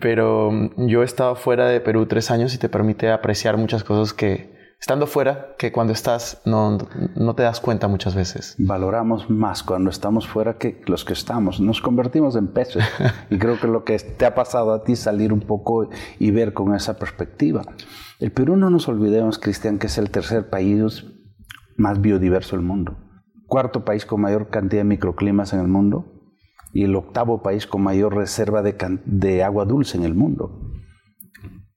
pero 0.00 0.50
yo 0.76 1.02
he 1.02 1.04
estado 1.04 1.36
fuera 1.36 1.68
de 1.68 1.80
Perú 1.80 2.06
tres 2.06 2.30
años 2.30 2.54
y 2.54 2.58
te 2.58 2.68
permite 2.68 3.10
apreciar 3.10 3.56
muchas 3.56 3.84
cosas 3.84 4.12
que, 4.12 4.57
estando 4.80 5.06
fuera 5.06 5.54
que 5.58 5.72
cuando 5.72 5.92
estás 5.92 6.40
no, 6.44 6.78
no, 7.16 7.34
te 7.34 7.42
das 7.42 7.60
cuenta 7.60 7.88
muchas 7.88 8.14
veces. 8.14 8.54
Valoramos 8.58 9.28
más 9.28 9.62
cuando 9.62 9.90
estamos 9.90 10.28
fuera 10.28 10.58
que 10.58 10.80
los 10.86 11.04
que 11.04 11.12
estamos. 11.12 11.60
Nos 11.60 11.80
convertimos 11.80 12.36
en 12.36 12.48
peces. 12.48 12.84
y 13.30 13.38
creo 13.38 13.58
que 13.60 13.66
lo 13.66 13.84
que 13.84 13.98
te 13.98 14.26
ha 14.26 14.34
pasado 14.34 14.72
a 14.72 14.84
ti 14.84 14.92
es 14.92 15.00
salir 15.00 15.32
un 15.32 15.40
poco 15.40 15.88
y 16.18 16.30
ver 16.30 16.52
con 16.52 16.74
esa 16.74 16.98
perspectiva. 16.98 17.62
El 18.20 18.32
Perú, 18.32 18.56
no 18.56 18.70
nos 18.70 18.88
olvidemos, 18.88 19.38
Cristian, 19.38 19.78
que 19.78 19.88
es 19.88 19.98
el 19.98 20.10
tercer 20.10 20.48
país 20.48 21.04
más 21.76 22.00
biodiverso 22.00 22.56
del 22.56 22.64
mundo. 22.64 22.96
Cuarto 23.46 23.84
país 23.84 24.04
con 24.06 24.20
mayor 24.20 24.48
cantidad 24.50 24.80
de 24.80 24.88
microclimas 24.88 25.52
en 25.52 25.60
el 25.60 25.68
mundo. 25.68 26.14
Y 26.72 26.84
el 26.84 26.94
octavo 26.94 27.42
país 27.42 27.66
con 27.66 27.82
mayor 27.82 28.14
reserva 28.14 28.62
de, 28.62 28.76
de 29.06 29.42
agua 29.42 29.64
dulce 29.64 29.96
en 29.96 30.04
el 30.04 30.14
mundo. 30.14 30.72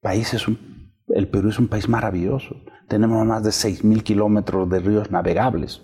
País 0.02 0.34
es 0.34 0.48
un 0.48 0.72
el 1.16 1.28
Perú 1.28 1.50
es 1.50 1.60
un 1.60 1.68
país 1.68 1.90
maravilloso. 1.90 2.56
Tenemos 2.92 3.26
más 3.26 3.42
de 3.42 3.52
6.000 3.52 4.04
kilómetros 4.04 4.70
de 4.70 4.82
ríos 4.82 5.12
navegables. 5.12 5.82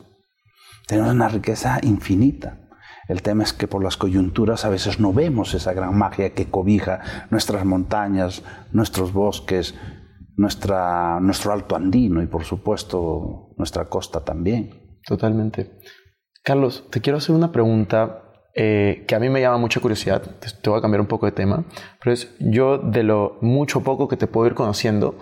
Tenemos 0.88 1.14
una 1.14 1.30
riqueza 1.30 1.80
infinita. 1.82 2.68
El 3.08 3.22
tema 3.22 3.44
es 3.44 3.54
que 3.54 3.66
por 3.66 3.82
las 3.82 3.96
coyunturas 3.96 4.66
a 4.66 4.70
veces 4.70 5.00
no 5.00 5.14
vemos 5.14 5.54
esa 5.54 5.72
gran 5.72 5.98
magia 5.98 6.34
que 6.34 6.50
cobija 6.50 7.00
nuestras 7.30 7.64
montañas, 7.64 8.44
nuestros 8.74 9.14
bosques, 9.14 9.74
nuestra, 10.36 11.22
nuestro 11.22 11.54
alto 11.54 11.78
andino 11.78 12.22
y 12.22 12.28
por 12.28 12.44
supuesto 12.44 13.54
nuestra 13.56 13.86
costa 13.86 14.26
también. 14.26 15.00
Totalmente. 15.06 15.80
Carlos, 16.44 16.90
te 16.92 17.00
quiero 17.00 17.20
hacer 17.20 17.34
una 17.34 17.54
pregunta 17.54 18.22
eh, 18.54 19.06
que 19.08 19.16
a 19.16 19.20
mí 19.22 19.30
me 19.30 19.40
llama 19.40 19.60
mucha 19.60 19.80
curiosidad, 19.80 20.22
te, 20.22 20.70
voy 20.70 20.80
a 20.80 20.82
cambiar 20.82 21.00
un 21.00 21.08
poco 21.08 21.26
de 21.26 21.32
tema, 21.32 21.64
pero 22.04 22.12
es 22.12 22.36
yo 22.42 22.78
de 22.78 23.04
lo 23.04 23.38
mucho 23.40 23.82
poco 23.82 24.10
que 24.10 24.18
te 24.18 24.28
puedo 24.28 24.46
ir 24.48 24.56
conociendo, 24.56 25.18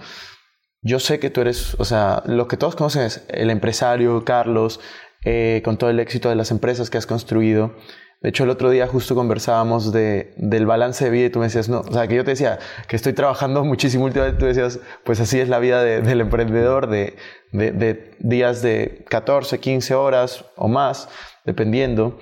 yo 0.85 0.99
sé 0.99 1.19
que 1.19 1.31
tú 1.31 1.41
eres, 1.41 1.75
o 1.79 1.83
sea, 1.83 2.21
lo 2.27 2.47
que 2.47 2.57
todos 2.57 2.75
conocen 2.75 3.01
es 3.01 3.25
el 3.29 3.49
empresario 3.49 4.23
Carlos, 4.23 4.79
eh, 5.23 5.63
con 5.65 5.77
todo 5.77 5.89
el 5.89 5.99
éxito 5.99 6.29
de 6.29 6.35
las 6.35 6.51
empresas 6.51 6.91
que 6.91 6.99
has 6.99 7.07
construido, 7.07 7.75
De 8.21 8.29
hecho, 8.29 8.43
el 8.43 8.51
otro 8.51 8.69
día 8.69 8.87
justo 8.87 9.15
conversábamos 9.15 9.91
de, 9.91 10.33
del 10.37 10.67
balance 10.67 11.05
de 11.05 11.11
vida 11.11 11.25
y 11.25 11.29
tú 11.31 11.39
me 11.39 11.45
decías, 11.45 11.69
no, 11.69 11.81
o 11.81 11.91
sea, 11.91 12.07
que 12.07 12.15
yo 12.15 12.23
te 12.23 12.31
decía 12.31 12.59
que 12.87 12.95
estoy 12.95 13.13
trabajando 13.13 13.63
muchísimo 13.63 14.05
últimamente, 14.05 14.39
tú 14.39 14.45
decías, 14.45 14.79
pues 15.03 15.19
así 15.19 15.39
es 15.39 15.49
la 15.49 15.57
vida 15.57 15.83
del 15.83 16.21
emprendedor, 16.21 16.87
de, 16.87 17.15
de, 17.51 18.15
días 18.19 18.61
de 18.61 19.05
14, 19.09 19.59
15 19.59 19.95
horas 19.95 20.45
o 20.55 20.67
más, 20.67 21.09
dependiendo. 21.45 22.19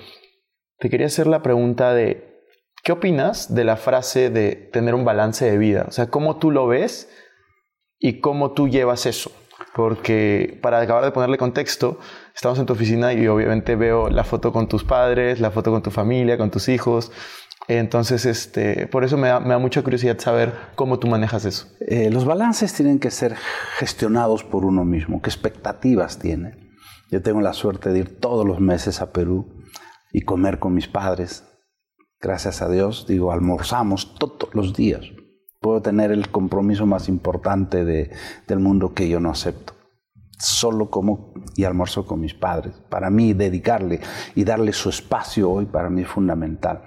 Te 0.79 0.89
quería 0.89 1.07
hacer 1.07 1.27
la 1.27 1.41
pregunta 1.43 1.93
de, 1.93 2.41
¿qué 2.83 2.93
opinas 2.93 3.53
de 3.53 3.65
la 3.65 3.75
frase 3.75 4.29
de 4.29 4.55
tener 4.55 4.95
un 4.95 5.03
balance 5.03 5.43
de 5.43 5.57
vida? 5.57 5.85
O 5.87 5.91
sea, 5.91 6.07
¿cómo 6.07 6.37
tú 6.37 6.51
lo 6.51 6.67
ves 6.67 7.09
y 8.03 8.19
cómo 8.19 8.51
tú 8.51 8.67
llevas 8.67 9.05
eso? 9.05 9.31
Porque 9.73 10.59
para 10.61 10.81
acabar 10.81 11.05
de 11.05 11.11
ponerle 11.11 11.37
contexto, 11.37 11.99
estamos 12.35 12.59
en 12.59 12.65
tu 12.65 12.73
oficina 12.73 13.13
y 13.13 13.27
obviamente 13.27 13.77
veo 13.77 14.09
la 14.09 14.25
foto 14.25 14.51
con 14.51 14.67
tus 14.67 14.83
padres, 14.83 15.39
la 15.39 15.51
foto 15.51 15.71
con 15.71 15.81
tu 15.81 15.89
familia, 15.89 16.37
con 16.37 16.51
tus 16.51 16.67
hijos. 16.67 17.13
Entonces, 17.69 18.25
este, 18.25 18.87
por 18.87 19.05
eso 19.05 19.15
me 19.15 19.29
da, 19.29 19.39
mucha 19.39 19.81
curiosidad 19.83 20.19
saber 20.19 20.53
cómo 20.75 20.99
tú 20.99 21.07
manejas 21.07 21.45
eso. 21.45 21.67
Eh, 21.79 22.09
los 22.11 22.25
balances 22.25 22.73
tienen 22.73 22.99
que 22.99 23.09
ser 23.09 23.35
gestionados 23.77 24.43
por 24.43 24.65
uno 24.65 24.83
mismo. 24.83 25.21
¿Qué 25.21 25.29
expectativas 25.29 26.19
tiene? 26.19 26.57
Yo 27.09 27.21
tengo 27.21 27.39
la 27.39 27.53
suerte 27.53 27.93
de 27.93 27.99
ir 27.99 28.19
todos 28.19 28.45
los 28.45 28.59
meses 28.59 29.01
a 29.01 29.13
Perú 29.13 29.63
y 30.11 30.23
comer 30.23 30.59
con 30.59 30.73
mis 30.73 30.89
padres. 30.89 31.45
Gracias 32.19 32.61
a 32.61 32.69
Dios, 32.69 33.07
digo, 33.07 33.31
almorzamos 33.31 34.15
todos 34.15 34.49
los 34.53 34.73
días. 34.73 35.05
Puedo 35.63 35.81
tener 35.81 36.11
el 36.11 36.27
compromiso 36.27 36.85
más 36.85 37.07
importante 37.07 37.85
de, 37.85 38.11
del 38.47 38.59
mundo 38.59 38.93
que 38.93 39.07
yo 39.07 39.21
no 39.21 39.29
acepto 39.29 39.73
solo 40.37 40.89
como 40.89 41.33
y 41.55 41.63
almuerzo 41.63 42.05
con 42.05 42.19
mis 42.19 42.33
padres. 42.33 42.73
Para 42.89 43.09
mí 43.09 43.31
dedicarle 43.31 44.01
y 44.35 44.43
darle 44.43 44.73
su 44.73 44.89
espacio 44.89 45.49
hoy 45.49 45.65
para 45.65 45.89
mí 45.89 46.01
es 46.01 46.09
fundamental. 46.09 46.81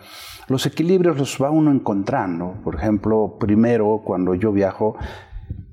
Los 0.49 0.67
equilibrios 0.67 1.17
los 1.17 1.39
va 1.43 1.51
uno 1.51 1.71
encontrando. 1.71 2.61
Por 2.63 2.75
ejemplo, 2.75 3.39
primero 3.41 4.03
cuando 4.05 4.35
yo 4.35 4.53
viajo, 4.53 4.97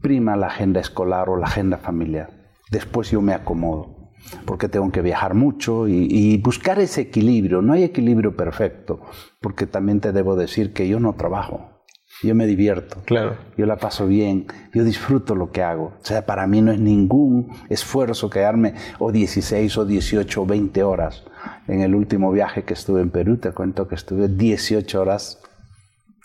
prima 0.02 0.38
la 0.38 0.48
agenda 0.48 0.80
escolar 0.80 1.28
o 1.28 1.36
la 1.36 1.48
agenda 1.48 1.78
familiar. 1.78 2.30
Después 2.72 3.12
yo 3.12 3.22
me 3.22 3.34
acomodo, 3.34 4.14
porque 4.46 4.70
tengo 4.70 4.90
que 4.94 5.02
viajar 5.02 5.34
mucho 5.34 5.90
y, 5.90 6.08
y 6.10 6.38
buscar 6.38 6.80
ese 6.80 7.02
equilibrio. 7.02 7.62
No 7.62 7.74
hay 7.74 7.84
equilibrio 7.84 8.38
perfecto, 8.38 9.02
porque 9.42 9.68
también 9.68 10.00
te 10.00 10.14
debo 10.14 10.38
decir 10.38 10.72
que 10.72 10.88
yo 10.88 11.02
no 11.02 11.16
trabajo 11.16 11.73
yo 12.22 12.36
me 12.36 12.46
divierto. 12.46 13.02
Claro. 13.06 13.38
Yo 13.58 13.66
la 13.66 13.78
paso 13.78 14.08
bien, 14.08 14.48
yo 14.74 14.84
disfruto 14.84 15.36
lo 15.36 15.52
que 15.52 15.64
hago. 15.64 15.94
O 16.02 16.06
sea, 16.06 16.26
para 16.26 16.46
mí 16.48 16.62
no 16.62 16.72
es 16.72 16.80
ningún 16.80 17.52
esfuerzo 17.70 18.30
quedarme 18.30 18.76
o 19.00 19.12
16 19.12 19.78
o 19.78 19.86
18 19.86 20.42
o 20.42 20.46
20 20.46 20.84
horas. 20.84 21.24
En 21.68 21.82
el 21.82 21.96
último 21.96 22.32
viaje 22.32 22.64
que 22.64 22.74
estuve 22.74 23.02
en 23.02 23.10
Perú, 23.10 23.38
te 23.38 23.52
cuento 23.52 23.88
que 23.88 23.96
estuve 23.96 24.28
18 24.28 25.02
horas 25.02 25.42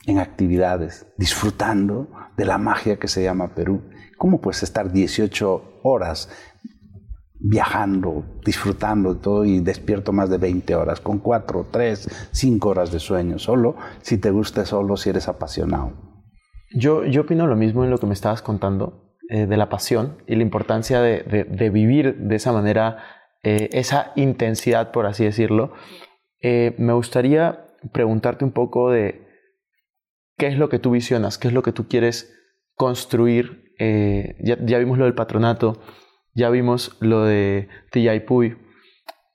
en 0.06 0.18
actividades, 0.18 1.06
disfrutando 1.16 2.08
de 2.36 2.44
la 2.44 2.58
magia 2.58 2.98
que 2.98 3.08
se 3.08 3.22
llama 3.22 3.54
Perú. 3.54 3.82
¿Cómo 4.16 4.40
puedes 4.40 4.62
estar 4.62 4.90
18 4.90 5.80
horas 5.82 6.30
viajando, 7.40 8.24
disfrutando 8.44 9.14
de 9.14 9.20
todo 9.20 9.44
y 9.44 9.60
despierto 9.60 10.12
más 10.12 10.30
de 10.30 10.38
20 10.38 10.74
horas, 10.74 11.00
con 11.00 11.18
4, 11.18 11.68
3, 11.70 12.30
5 12.32 12.68
horas 12.68 12.92
de 12.92 12.98
sueño, 12.98 13.38
solo 13.38 13.76
si 14.02 14.18
te 14.18 14.30
gusta, 14.30 14.64
solo 14.64 14.96
si 14.96 15.10
eres 15.10 15.28
apasionado. 15.28 15.92
Yo, 16.70 17.04
yo 17.04 17.22
opino 17.22 17.46
lo 17.46 17.56
mismo 17.56 17.84
en 17.84 17.90
lo 17.90 17.98
que 17.98 18.06
me 18.06 18.14
estabas 18.14 18.42
contando, 18.42 19.08
eh, 19.30 19.44
de 19.44 19.58
la 19.58 19.68
pasión 19.68 20.16
y 20.26 20.36
la 20.36 20.42
importancia 20.42 21.02
de, 21.02 21.44
de, 21.44 21.68
vivir 21.68 22.16
de 22.16 22.36
esa 22.36 22.50
manera, 22.50 22.96
eh, 23.42 23.68
esa 23.72 24.12
intensidad, 24.16 24.90
por 24.90 25.04
así 25.04 25.22
decirlo. 25.22 25.74
Eh, 26.40 26.74
me 26.78 26.94
gustaría 26.94 27.66
preguntarte 27.92 28.46
un 28.46 28.52
poco 28.52 28.90
de 28.90 29.28
qué 30.38 30.46
es 30.46 30.56
lo 30.56 30.70
que 30.70 30.78
tú 30.78 30.92
visionas, 30.92 31.36
qué 31.36 31.48
es 31.48 31.52
lo 31.52 31.62
que 31.62 31.72
tú 31.72 31.88
quieres 31.88 32.34
construir. 32.74 33.74
Ya, 33.78 34.56
ya 34.64 34.78
vimos 34.78 34.96
lo 34.96 35.04
del 35.04 35.14
patronato, 35.14 35.78
ya 36.34 36.50
vimos 36.50 36.96
lo 37.00 37.24
de 37.24 37.68
Tiyaipui. 37.90 38.56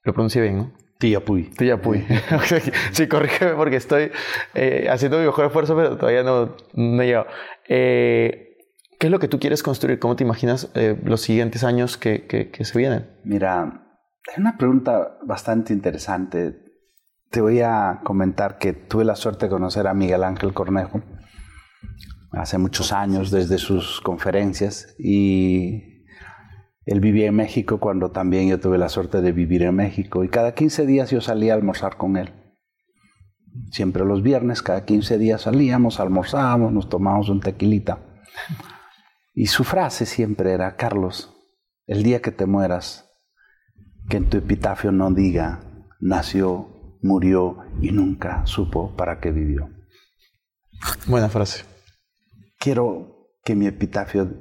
Lo 0.03 0.13
pronuncié 0.13 0.41
bien, 0.41 0.57
¿no? 0.57 0.73
Tiyapuy. 1.03 1.51
Tiyapuy. 1.51 2.05
sí, 2.93 3.07
corrígeme 3.07 3.55
porque 3.55 3.75
estoy 3.75 4.11
eh, 4.53 4.87
haciendo 4.89 5.19
mi 5.19 5.25
mejor 5.25 5.47
esfuerzo, 5.47 5.75
pero 5.75 5.97
todavía 5.97 6.23
no, 6.23 6.55
no 6.73 7.01
he 7.01 7.05
llegado. 7.05 7.27
Eh, 7.67 8.57
¿Qué 8.97 9.07
es 9.07 9.11
lo 9.11 9.19
que 9.19 9.27
tú 9.27 9.37
quieres 9.37 9.63
construir? 9.63 9.99
¿Cómo 9.99 10.15
te 10.15 10.23
imaginas 10.23 10.71
eh, 10.75 10.97
los 11.03 11.19
siguientes 11.19 11.65
años 11.65 11.97
que, 11.97 12.25
que, 12.25 12.63
se 12.63 12.77
vienen? 12.77 13.09
Mira, 13.25 13.97
es 14.31 14.37
una 14.37 14.55
pregunta 14.57 15.17
bastante 15.25 15.73
interesante. 15.73 16.55
Te 17.29 17.41
voy 17.41 17.59
a 17.59 17.99
comentar 18.05 18.57
que 18.57 18.71
tuve 18.71 19.03
la 19.03 19.17
suerte 19.17 19.47
de 19.47 19.49
conocer 19.49 19.87
a 19.87 19.93
Miguel 19.93 20.23
Ángel 20.23 20.53
Cornejo 20.53 21.01
hace 22.31 22.57
muchos 22.57 22.93
años 22.93 23.29
desde 23.29 23.57
sus 23.57 23.99
conferencias 23.99 24.95
y 24.97 25.92
él 26.85 26.99
vivía 26.99 27.27
en 27.27 27.35
México 27.35 27.79
cuando 27.79 28.11
también 28.11 28.49
yo 28.49 28.59
tuve 28.59 28.77
la 28.77 28.89
suerte 28.89 29.21
de 29.21 29.31
vivir 29.31 29.63
en 29.63 29.75
México 29.75 30.23
y 30.23 30.29
cada 30.29 30.53
15 30.53 30.85
días 30.85 31.11
yo 31.11 31.21
salía 31.21 31.53
a 31.53 31.55
almorzar 31.55 31.97
con 31.97 32.17
él. 32.17 32.33
Siempre 33.71 34.03
los 34.03 34.23
viernes, 34.23 34.61
cada 34.61 34.83
15 34.83 35.17
días 35.17 35.43
salíamos, 35.43 35.99
almorzábamos, 35.99 36.73
nos 36.73 36.89
tomábamos 36.89 37.29
un 37.29 37.39
tequilita. 37.39 37.99
Y 39.33 39.47
su 39.47 39.63
frase 39.63 40.05
siempre 40.05 40.51
era, 40.51 40.75
Carlos, 40.75 41.35
el 41.85 42.03
día 42.03 42.21
que 42.21 42.31
te 42.31 42.45
mueras, 42.45 43.09
que 44.09 44.17
en 44.17 44.29
tu 44.29 44.37
epitafio 44.37 44.91
no 44.91 45.11
diga, 45.11 45.61
nació, 45.99 46.97
murió 47.01 47.57
y 47.81 47.91
nunca 47.91 48.45
supo 48.45 48.95
para 48.95 49.19
qué 49.19 49.31
vivió. 49.31 49.69
Buena 51.07 51.29
frase. 51.29 51.63
Quiero 52.59 53.29
que 53.43 53.55
mi 53.55 53.67
epitafio 53.67 54.31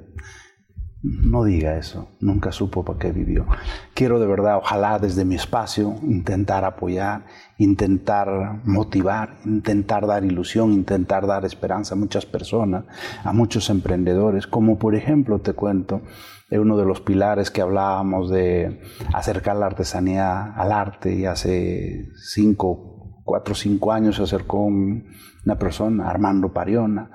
no 1.03 1.43
diga 1.43 1.77
eso, 1.77 2.15
nunca 2.21 2.53
supo 2.53 2.85
para 2.85 2.97
qué 2.97 3.11
vivió. 3.11 3.45
Quiero 3.93 4.21
de 4.21 4.25
verdad, 4.25 4.57
ojalá 4.57 4.99
desde 4.99 5.25
mi 5.25 5.35
espacio, 5.35 5.95
intentar 6.01 6.63
apoyar, 6.63 7.25
intentar 7.57 8.61
motivar, 8.63 9.35
intentar 9.43 10.07
dar 10.07 10.23
ilusión, 10.23 10.71
intentar 10.71 11.27
dar 11.27 11.43
esperanza 11.43 11.95
a 11.95 11.97
muchas 11.97 12.25
personas, 12.25 12.85
a 13.25 13.33
muchos 13.33 13.69
emprendedores, 13.69 14.47
como 14.47 14.79
por 14.79 14.95
ejemplo, 14.95 15.39
te 15.39 15.51
cuento, 15.51 16.01
de 16.49 16.59
uno 16.59 16.77
de 16.77 16.85
los 16.85 17.01
pilares 17.01 17.51
que 17.51 17.61
hablábamos 17.61 18.29
de 18.29 18.79
acercar 19.13 19.57
la 19.57 19.65
artesanía 19.65 20.53
al 20.53 20.71
arte 20.71 21.13
y 21.13 21.25
hace 21.25 22.11
cinco, 22.15 23.21
cuatro 23.25 23.53
o 23.53 23.55
cinco 23.55 23.91
años 23.91 24.15
se 24.15 24.23
acercó 24.23 24.59
una 24.59 25.57
persona, 25.59 26.09
Armando 26.09 26.53
Pariona, 26.53 27.09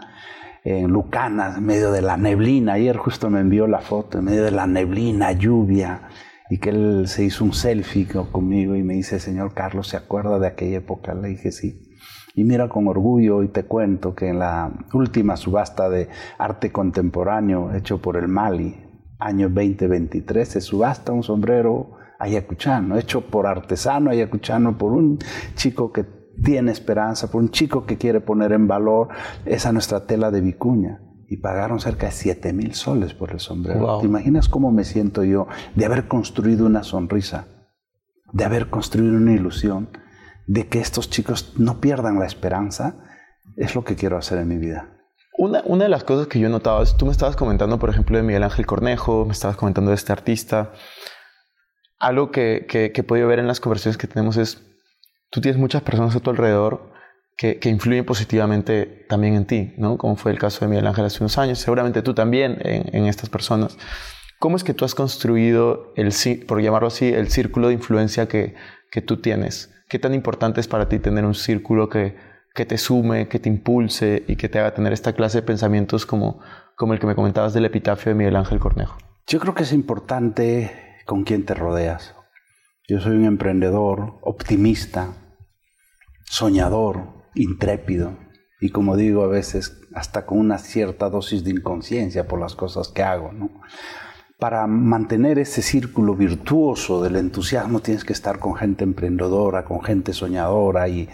en 0.68 0.90
Lucanas, 0.90 1.56
en 1.56 1.64
medio 1.64 1.90
de 1.90 2.02
la 2.02 2.18
neblina. 2.18 2.74
Ayer 2.74 2.96
justo 2.98 3.30
me 3.30 3.40
envió 3.40 3.66
la 3.66 3.80
foto, 3.80 4.18
en 4.18 4.24
medio 4.24 4.44
de 4.44 4.50
la 4.50 4.66
neblina, 4.66 5.32
lluvia, 5.32 6.08
y 6.50 6.58
que 6.58 6.70
él 6.70 7.08
se 7.08 7.24
hizo 7.24 7.44
un 7.44 7.54
selfie 7.54 8.06
conmigo 8.30 8.76
y 8.76 8.82
me 8.82 8.94
dice, 8.94 9.18
señor 9.18 9.54
Carlos, 9.54 9.88
¿se 9.88 9.96
acuerda 9.96 10.38
de 10.38 10.46
aquella 10.46 10.78
época? 10.78 11.14
Le 11.14 11.28
dije, 11.28 11.52
sí. 11.52 11.96
Y 12.34 12.44
mira 12.44 12.68
con 12.68 12.86
orgullo 12.86 13.42
y 13.42 13.48
te 13.48 13.64
cuento 13.64 14.14
que 14.14 14.28
en 14.28 14.38
la 14.40 14.70
última 14.92 15.36
subasta 15.36 15.88
de 15.88 16.08
arte 16.38 16.70
contemporáneo 16.70 17.74
hecho 17.74 18.00
por 18.02 18.16
el 18.16 18.28
Mali, 18.28 18.76
año 19.18 19.48
2023, 19.48 20.46
se 20.46 20.60
subasta 20.60 21.12
un 21.12 21.22
sombrero 21.22 21.96
ayacuchano, 22.18 22.98
hecho 22.98 23.22
por 23.22 23.46
artesano 23.46 24.10
ayacuchano, 24.10 24.76
por 24.76 24.92
un 24.92 25.18
chico 25.54 25.92
que 25.92 26.17
tiene 26.42 26.72
esperanza, 26.72 27.30
por 27.30 27.42
un 27.42 27.50
chico 27.50 27.86
que 27.86 27.98
quiere 27.98 28.20
poner 28.20 28.52
en 28.52 28.68
valor 28.68 29.08
esa 29.44 29.72
nuestra 29.72 30.06
tela 30.06 30.30
de 30.30 30.40
vicuña. 30.40 31.00
Y 31.30 31.36
pagaron 31.38 31.78
cerca 31.78 32.06
de 32.06 32.12
7 32.12 32.54
mil 32.54 32.74
soles 32.74 33.12
por 33.12 33.32
el 33.32 33.40
sombrero. 33.40 33.98
¿Te 34.00 34.06
imaginas 34.06 34.48
cómo 34.48 34.72
me 34.72 34.84
siento 34.84 35.24
yo 35.24 35.46
de 35.74 35.84
haber 35.84 36.08
construido 36.08 36.64
una 36.64 36.82
sonrisa, 36.82 37.48
de 38.32 38.44
haber 38.44 38.70
construido 38.70 39.14
una 39.14 39.34
ilusión, 39.34 39.90
de 40.46 40.68
que 40.68 40.80
estos 40.80 41.10
chicos 41.10 41.52
no 41.58 41.80
pierdan 41.80 42.18
la 42.18 42.24
esperanza? 42.24 42.96
Es 43.56 43.74
lo 43.74 43.84
que 43.84 43.94
quiero 43.94 44.16
hacer 44.16 44.38
en 44.38 44.48
mi 44.48 44.56
vida. 44.56 44.88
Una, 45.36 45.62
una 45.66 45.84
de 45.84 45.90
las 45.90 46.02
cosas 46.02 46.28
que 46.28 46.40
yo 46.40 46.48
notaba, 46.48 46.82
tú 46.96 47.04
me 47.04 47.12
estabas 47.12 47.36
comentando, 47.36 47.78
por 47.78 47.90
ejemplo, 47.90 48.16
de 48.16 48.22
Miguel 48.22 48.44
Ángel 48.44 48.64
Cornejo, 48.64 49.26
me 49.26 49.32
estabas 49.32 49.58
comentando 49.58 49.90
de 49.90 49.96
este 49.96 50.12
artista. 50.12 50.72
Algo 51.98 52.30
que, 52.30 52.64
que, 52.66 52.90
que 52.92 53.02
he 53.02 53.04
podido 53.04 53.28
ver 53.28 53.38
en 53.38 53.46
las 53.46 53.60
conversaciones 53.60 53.98
que 53.98 54.06
tenemos 54.06 54.38
es 54.38 54.67
tú 55.30 55.40
tienes 55.40 55.60
muchas 55.60 55.82
personas 55.82 56.14
a 56.16 56.20
tu 56.20 56.30
alrededor 56.30 56.92
que, 57.36 57.60
influyen 57.64 58.04
positivamente 58.04 59.06
también 59.08 59.34
en 59.34 59.46
ti, 59.46 59.74
¿no? 59.78 59.96
Como 59.96 60.16
fue 60.16 60.32
el 60.32 60.38
caso 60.38 60.64
de 60.64 60.68
Miguel 60.68 60.86
Ángel 60.86 61.04
hace 61.04 61.22
unos 61.22 61.38
años, 61.38 61.60
seguramente 61.60 62.02
tú 62.02 62.12
también 62.12 62.58
en, 62.60 63.06
estas 63.06 63.30
personas. 63.30 63.78
¿Cómo 64.40 64.56
es 64.56 64.64
que 64.64 64.74
tú 64.74 64.84
has 64.84 64.94
construido, 64.94 65.92
el, 65.96 66.12
por 66.46 66.60
llamarlo 66.60 66.88
así, 66.88 67.06
el 67.06 67.28
círculo 67.28 67.68
de 67.68 67.74
influencia 67.74 68.26
que, 68.26 68.56
que 68.90 69.02
tú 69.02 69.18
tienes? 69.18 69.72
¿Qué 69.88 70.00
tan 70.00 70.14
importante 70.14 70.60
es 70.60 70.66
para 70.66 70.88
ti 70.88 70.98
tener 70.98 71.24
un 71.24 71.34
círculo 71.34 71.88
que, 71.88 72.16
que 72.54 72.66
te 72.66 72.76
sume, 72.76 73.28
que 73.28 73.38
te 73.38 73.48
impulse 73.48 74.24
y 74.26 74.34
que 74.34 74.48
te 74.48 74.58
haga 74.58 74.74
tener 74.74 74.92
esta 74.92 75.12
clase 75.12 75.38
de 75.38 75.42
pensamientos 75.42 76.06
como, 76.06 76.40
como 76.74 76.92
el 76.92 76.98
que 76.98 77.06
me 77.06 77.14
comentabas 77.14 77.54
del 77.54 77.64
epitafio 77.64 78.10
de 78.10 78.16
Miguel 78.16 78.34
Ángel 78.34 78.58
Cornejo? 78.58 78.98
Yo 79.28 79.38
creo 79.38 79.54
que 79.54 79.62
es 79.62 79.72
importante 79.72 80.72
con 81.06 81.22
quién 81.22 81.44
te 81.44 81.54
rodeas. 81.54 82.16
Yo 82.90 83.02
soy 83.02 83.16
un 83.16 83.26
emprendedor 83.26 84.14
optimista. 84.22 85.12
soñador, 86.24 87.28
intrépido 87.34 88.16
y 88.60 88.70
como 88.70 88.96
digo 88.96 89.22
a 89.24 89.28
veces 89.28 89.80
hasta 89.94 90.24
con 90.24 90.38
una 90.38 90.56
cierta 90.56 91.10
dosis 91.10 91.44
de 91.44 91.50
inconsciencia 91.50 92.26
por 92.26 92.40
las 92.40 92.54
cosas 92.54 92.88
que 92.88 93.02
hago. 93.02 93.30
¿no? 93.32 93.50
Para 94.38 94.66
mantener 94.66 95.38
ese 95.38 95.60
círculo 95.60 96.14
virtuoso 96.14 97.02
del 97.02 97.16
entusiasmo 97.16 97.80
tienes 97.80 98.04
que 98.04 98.14
estar 98.14 98.38
con 98.38 98.54
gente 98.56 98.84
emprendedora, 98.84 99.66
con 99.66 99.82
gente 99.82 100.14
soñadora 100.14 100.88
y, 100.88 101.10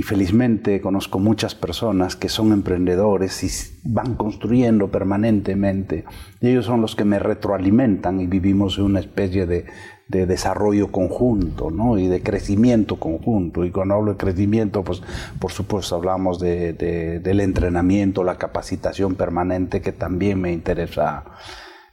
y 0.00 0.02
felizmente 0.02 0.80
conozco 0.80 1.18
muchas 1.18 1.54
personas 1.54 2.16
que 2.16 2.30
son 2.30 2.54
emprendedores 2.54 3.44
y 3.44 3.50
van 3.84 4.14
construyendo 4.14 4.90
permanentemente. 4.90 6.06
Y 6.40 6.48
ellos 6.48 6.64
son 6.64 6.80
los 6.80 6.96
que 6.96 7.04
me 7.04 7.18
retroalimentan 7.18 8.18
y 8.18 8.26
vivimos 8.26 8.78
en 8.78 8.84
una 8.84 9.00
especie 9.00 9.44
de, 9.44 9.66
de 10.08 10.24
desarrollo 10.24 10.90
conjunto 10.90 11.70
¿no? 11.70 11.98
y 11.98 12.06
de 12.06 12.22
crecimiento 12.22 12.96
conjunto. 12.96 13.62
Y 13.66 13.70
cuando 13.70 13.96
hablo 13.96 14.12
de 14.12 14.16
crecimiento, 14.16 14.82
pues 14.82 15.02
por 15.38 15.52
supuesto 15.52 15.96
hablamos 15.96 16.40
de, 16.40 16.72
de, 16.72 17.20
del 17.20 17.40
entrenamiento, 17.40 18.24
la 18.24 18.38
capacitación 18.38 19.16
permanente 19.16 19.82
que 19.82 19.92
también 19.92 20.40
me 20.40 20.50
interesa 20.50 21.26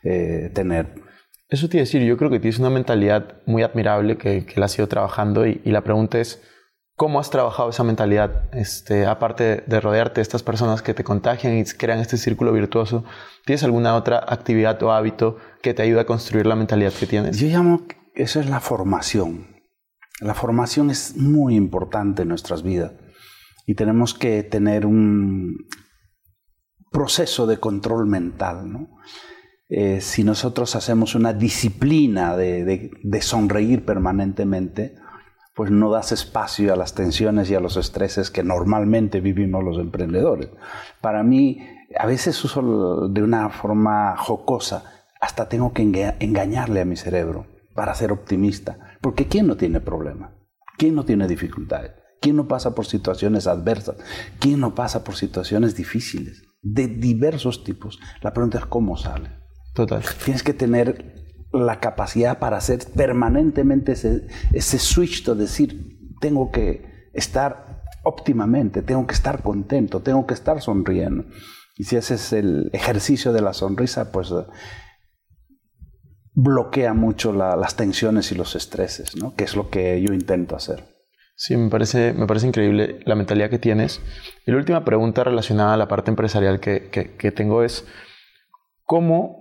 eh, 0.02 0.50
tener. 0.54 0.94
Eso 1.50 1.68
te 1.68 1.76
iba 1.76 1.82
decir, 1.82 2.02
yo 2.04 2.16
creo 2.16 2.30
que 2.30 2.40
tienes 2.40 2.60
una 2.60 2.70
mentalidad 2.70 3.42
muy 3.46 3.64
admirable 3.64 4.16
que, 4.16 4.46
que 4.46 4.62
la 4.62 4.68
has 4.68 4.78
ido 4.78 4.88
trabajando 4.88 5.46
y, 5.46 5.60
y 5.66 5.72
la 5.72 5.82
pregunta 5.82 6.22
es, 6.22 6.42
¿Cómo 6.98 7.20
has 7.20 7.30
trabajado 7.30 7.70
esa 7.70 7.84
mentalidad? 7.84 8.50
Este, 8.56 9.06
aparte 9.06 9.64
de 9.68 9.80
rodearte 9.80 10.16
de 10.16 10.24
estas 10.24 10.42
personas 10.42 10.82
que 10.82 10.96
te 10.96 11.04
contagian 11.04 11.56
y 11.56 11.64
crean 11.64 12.00
este 12.00 12.18
círculo 12.18 12.52
virtuoso, 12.52 13.06
¿tienes 13.46 13.64
alguna 13.64 13.96
otra 13.96 14.18
actividad 14.28 14.82
o 14.82 14.92
hábito 14.92 15.38
que 15.62 15.76
te 15.76 15.84
ayude 15.84 16.00
a 16.00 16.08
construir 16.08 16.48
la 16.48 16.56
mentalidad 16.56 16.92
que 16.92 17.06
tienes? 17.06 17.38
Yo 17.38 17.50
llamo, 17.50 17.84
eso 18.16 18.40
es 18.40 18.50
la 18.50 18.60
formación. 18.62 19.46
La 20.22 20.34
formación 20.34 20.90
es 20.90 21.16
muy 21.16 21.54
importante 21.54 22.24
en 22.24 22.30
nuestras 22.30 22.64
vidas 22.64 22.94
y 23.68 23.76
tenemos 23.76 24.16
que 24.16 24.42
tener 24.42 24.88
un 24.88 25.68
proceso 26.92 27.46
de 27.46 27.60
control 27.60 28.08
mental. 28.08 28.72
¿no? 28.72 28.90
Eh, 29.70 30.02
si 30.02 30.24
nosotros 30.24 30.76
hacemos 30.76 31.14
una 31.14 31.32
disciplina 31.32 32.36
de, 32.36 32.66
de, 32.66 32.90
de 33.04 33.22
sonreír 33.22 33.86
permanentemente, 33.86 34.96
pues 35.58 35.72
no 35.72 35.90
das 35.90 36.12
espacio 36.12 36.72
a 36.72 36.76
las 36.76 36.94
tensiones 36.94 37.50
y 37.50 37.56
a 37.56 37.60
los 37.60 37.78
estreses 37.78 38.30
que 38.30 38.44
normalmente 38.44 39.22
vivimos 39.22 39.64
los 39.64 39.80
emprendedores. 39.80 40.50
Para 41.02 41.24
mí, 41.24 41.68
a 41.98 42.06
veces 42.06 42.42
uso 42.46 43.08
de 43.08 43.24
una 43.24 43.50
forma 43.50 44.16
jocosa, 44.18 45.04
hasta 45.20 45.50
tengo 45.50 45.74
que 45.74 45.82
engañarle 46.20 46.82
a 46.82 46.86
mi 46.86 46.96
cerebro 46.96 47.48
para 47.74 47.96
ser 47.96 48.12
optimista, 48.12 48.98
porque 49.02 49.28
¿quién 49.28 49.48
no 49.48 49.58
tiene 49.58 49.80
problema? 49.80 50.36
¿Quién 50.78 50.94
no 50.94 51.06
tiene 51.06 51.28
dificultades? 51.28 51.94
¿Quién 52.22 52.36
no 52.36 52.48
pasa 52.48 52.76
por 52.76 52.86
situaciones 52.86 53.48
adversas? 53.48 53.96
¿Quién 54.40 54.60
no 54.60 54.76
pasa 54.76 55.04
por 55.04 55.16
situaciones 55.16 55.76
difíciles? 55.76 56.44
De 56.62 56.88
diversos 56.88 57.64
tipos. 57.64 58.00
La 58.22 58.32
pregunta 58.32 58.60
es 58.60 58.66
cómo 58.68 58.96
sale. 58.96 59.32
Total. 59.74 60.04
Tienes 60.24 60.44
que 60.44 60.54
tener 60.54 61.27
la 61.52 61.80
capacidad 61.80 62.40
para 62.40 62.58
hacer 62.58 62.80
permanentemente 62.96 63.94
ese, 63.94 64.28
ese 64.54 64.80
switch 64.80 65.26
de 65.26 65.36
decir, 65.36 65.98
tengo 66.20 66.52
que 66.52 67.10
estar 67.14 67.84
óptimamente, 68.04 68.82
tengo 68.82 69.06
que 69.08 69.14
estar 69.14 69.42
contento, 69.44 70.02
tengo 70.02 70.26
que 70.26 70.34
estar 70.34 70.62
sonriendo. 70.62 71.26
Y 71.76 71.84
si 71.84 71.96
haces 71.96 72.34
el 72.34 72.70
ejercicio 72.74 73.34
de 73.34 73.42
la 73.42 73.54
sonrisa, 73.54 74.12
pues 74.12 74.34
bloquea 76.34 76.94
mucho 76.94 77.34
la, 77.34 77.56
las 77.56 77.76
tensiones 77.76 78.32
y 78.32 78.36
los 78.36 78.56
estreses, 78.56 79.16
¿no? 79.16 79.36
que 79.36 79.44
es 79.44 79.56
lo 79.56 79.70
que 79.70 80.02
yo 80.02 80.14
intento 80.14 80.56
hacer. 80.56 80.84
Sí, 81.36 81.56
me 81.56 81.70
parece, 81.70 82.14
me 82.14 82.26
parece 82.26 82.48
increíble 82.48 83.00
la 83.06 83.14
mentalidad 83.14 83.52
que 83.52 83.60
tienes. 83.60 84.02
Y 84.46 84.52
la 84.52 84.58
última 84.58 84.84
pregunta 84.84 85.24
relacionada 85.24 85.76
a 85.76 85.78
la 85.78 85.88
parte 85.88 86.10
empresarial 86.10 86.60
que, 86.60 86.90
que 86.90 87.32
tengo 87.32 87.62
es, 87.62 87.86
¿cómo 88.84 89.37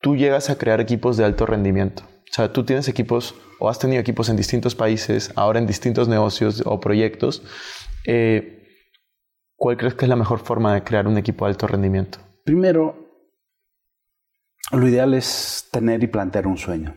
tú 0.00 0.16
llegas 0.16 0.50
a 0.50 0.58
crear 0.58 0.80
equipos 0.80 1.16
de 1.16 1.24
alto 1.24 1.46
rendimiento. 1.46 2.02
O 2.04 2.32
sea, 2.32 2.52
tú 2.52 2.64
tienes 2.64 2.88
equipos 2.88 3.34
o 3.58 3.68
has 3.68 3.78
tenido 3.78 4.00
equipos 4.00 4.28
en 4.28 4.36
distintos 4.36 4.74
países, 4.74 5.32
ahora 5.36 5.58
en 5.58 5.66
distintos 5.66 6.08
negocios 6.08 6.62
o 6.66 6.80
proyectos. 6.80 7.42
Eh, 8.06 8.52
¿Cuál 9.56 9.76
crees 9.76 9.94
que 9.94 10.04
es 10.04 10.08
la 10.08 10.16
mejor 10.16 10.40
forma 10.40 10.74
de 10.74 10.82
crear 10.82 11.06
un 11.06 11.16
equipo 11.16 11.44
de 11.44 11.52
alto 11.52 11.66
rendimiento? 11.66 12.18
Primero, 12.44 13.24
lo 14.72 14.86
ideal 14.86 15.14
es 15.14 15.68
tener 15.72 16.02
y 16.02 16.08
plantear 16.08 16.46
un 16.46 16.58
sueño. 16.58 16.94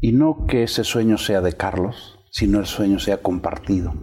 Y 0.00 0.12
no 0.12 0.46
que 0.48 0.64
ese 0.64 0.82
sueño 0.82 1.16
sea 1.18 1.40
de 1.40 1.52
Carlos, 1.52 2.18
sino 2.32 2.58
el 2.58 2.66
sueño 2.66 2.98
sea 2.98 3.18
compartido. 3.18 3.94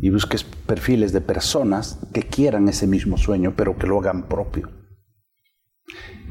Y 0.00 0.10
busques 0.10 0.44
perfiles 0.44 1.12
de 1.12 1.20
personas 1.20 1.98
que 2.14 2.22
quieran 2.22 2.68
ese 2.68 2.86
mismo 2.86 3.18
sueño, 3.18 3.54
pero 3.56 3.76
que 3.76 3.88
lo 3.88 3.98
hagan 3.98 4.28
propio 4.28 4.79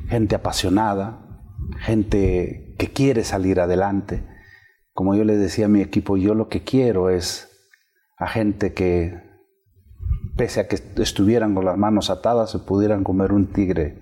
gente 0.07 0.35
apasionada, 0.35 1.25
gente 1.79 2.75
que 2.77 2.87
quiere 2.91 3.23
salir 3.23 3.59
adelante. 3.59 4.23
Como 4.93 5.15
yo 5.15 5.23
les 5.23 5.39
decía 5.39 5.65
a 5.65 5.69
mi 5.69 5.81
equipo, 5.81 6.17
yo 6.17 6.33
lo 6.33 6.49
que 6.49 6.63
quiero 6.63 7.09
es 7.09 7.49
a 8.17 8.27
gente 8.27 8.73
que, 8.73 9.21
pese 10.35 10.61
a 10.61 10.67
que 10.67 10.77
estuvieran 11.01 11.55
con 11.55 11.65
las 11.65 11.77
manos 11.77 12.09
atadas, 12.09 12.51
se 12.51 12.59
pudieran 12.59 13.03
comer 13.03 13.31
un 13.31 13.47
tigre 13.47 13.99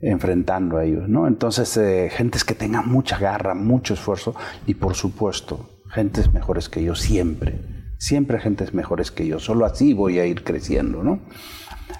enfrentando 0.00 0.78
a 0.78 0.84
ellos, 0.84 1.08
¿no? 1.08 1.28
Entonces, 1.28 1.76
eh, 1.76 2.10
gentes 2.10 2.44
que 2.44 2.54
tengan 2.54 2.88
mucha 2.88 3.18
garra, 3.18 3.54
mucho 3.54 3.94
esfuerzo 3.94 4.34
y, 4.66 4.74
por 4.74 4.94
supuesto, 4.94 5.70
gentes 5.90 6.32
mejores 6.32 6.68
que 6.68 6.82
yo 6.82 6.94
siempre. 6.94 7.60
Siempre 7.98 8.40
gentes 8.40 8.74
mejores 8.74 9.12
que 9.12 9.28
yo. 9.28 9.38
Solo 9.38 9.64
así 9.64 9.94
voy 9.94 10.18
a 10.18 10.26
ir 10.26 10.42
creciendo, 10.42 11.04
¿no? 11.04 11.20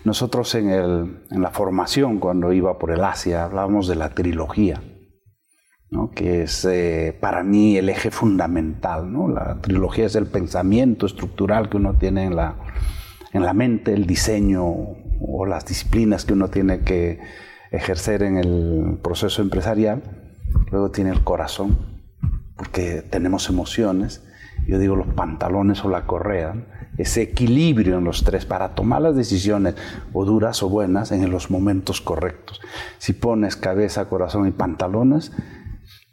Nosotros 0.05 0.55
en, 0.55 0.70
el, 0.70 1.24
en, 1.31 1.42
la 1.42 1.50
formación, 1.50 2.18
cuando 2.18 2.52
iba 2.52 2.78
por 2.78 2.90
el 2.90 3.05
Asia, 3.05 3.44
hablábamos 3.44 3.87
de 3.88 3.96
la 3.96 4.11
trilogía, 4.11 4.83
¿no? 5.90 6.11
que 6.11 6.42
es 6.42 6.64
eh, 6.64 7.16
para 7.20 7.42
mí 7.42 7.76
el 7.76 7.88
eje 7.88 8.11
fundamental. 8.11 9.12
¿no? 9.12 9.28
La 9.28 9.61
trilogía 9.61 10.07
es 10.07 10.16
el 10.16 10.26
pensamiento 10.26 11.07
estructural 11.07 11.68
que 11.68 11.76
uno 11.76 11.94
tiene 11.94 12.24
en 12.24 12.37
la, 12.37 12.57
en 13.33 13.44
la 13.44 13.52
mente, 13.52 13.94
el 13.94 14.07
diseño 14.07 14.64
o 14.64 15.46
las 15.46 15.66
disciplinas 15.66 16.24
que 16.24 16.33
uno 16.33 16.48
tiene 16.48 16.81
que 16.81 17.20
ejercer 17.70 18.22
en 18.22 18.37
el 18.37 18.98
proceso 19.02 19.42
empresarial. 19.42 20.02
Luego 20.70 20.90
tiene 20.90 21.11
el 21.11 21.24
corazón, 21.24 21.78
porque 22.57 23.02
tenemos 23.02 23.48
emociones. 23.48 24.24
Yo 24.66 24.79
digo 24.79 24.96
los 24.96 25.09
pantalones 25.09 25.85
o 25.85 25.88
la 25.88 26.07
correa 26.07 26.55
ese 26.98 27.22
equilibrio 27.22 27.98
en 27.98 28.05
los 28.05 28.25
tres 28.25 28.44
para 28.44 28.75
tomar 28.75 29.03
las 29.03 29.16
decisiones 29.16 29.75
o 30.12 30.25
duras 30.25 30.62
o 30.62 30.68
buenas 30.68 31.11
en 31.12 31.31
los 31.31 31.51
momentos 31.51 32.01
correctos. 32.01 32.61
Si 32.98 33.12
pones 33.12 33.57
cabeza, 33.57 34.09
corazón 34.09 34.46
y 34.46 34.51
pantalones, 34.51 35.33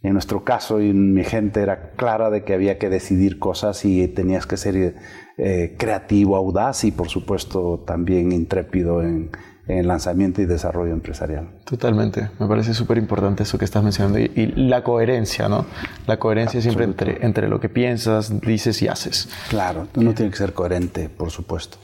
en 0.01 0.13
nuestro 0.13 0.45
caso 0.45 0.81
y 0.81 0.93
mi 0.93 1.25
gente 1.25 1.61
era 1.61 1.91
clara 1.91 2.29
de 2.29 2.45
que 2.45 2.53
había 2.53 2.77
que 2.77 2.89
decidir 2.89 3.37
cosas 3.37 3.83
y 3.83 4.07
tenías 4.07 4.45
que 4.45 4.55
ser 4.55 4.95
eh, 5.37 5.75
creativo, 5.77 6.37
audaz 6.37 6.85
y 6.85 6.91
por 6.91 7.09
supuesto 7.09 7.83
también 7.85 8.31
intrépido 8.31 9.01
en, 9.01 9.31
en 9.69 9.87
lanzamiento 9.87 10.41
y 10.41 10.45
desarrollo 10.45 10.91
empresarial. 10.93 11.47
Totalmente, 11.63 12.31
me 12.39 12.47
parece 12.47 12.73
súper 12.73 12.97
importante 12.97 13.43
eso 13.43 13.59
que 13.59 13.65
estás 13.65 13.83
mencionando 13.83 14.17
y, 14.17 14.31
y, 14.35 14.47
la 14.67 14.83
coherencia, 14.83 15.47
¿no? 15.47 15.65
La 16.07 16.17
coherencia 16.17 16.59
siempre 16.59 16.85
entre, 16.85 17.23
entre 17.23 17.47
lo 17.47 17.59
que 17.59 17.69
piensas, 17.69 18.41
dices 18.41 18.81
y 18.81 18.87
haces. 18.87 19.29
Claro, 19.49 19.87
uno 19.95 20.13
tiene 20.15 20.31
que 20.31 20.37
ser 20.37 20.53
coherente, 20.53 21.07
por 21.07 21.29
supuesto. 21.29 21.77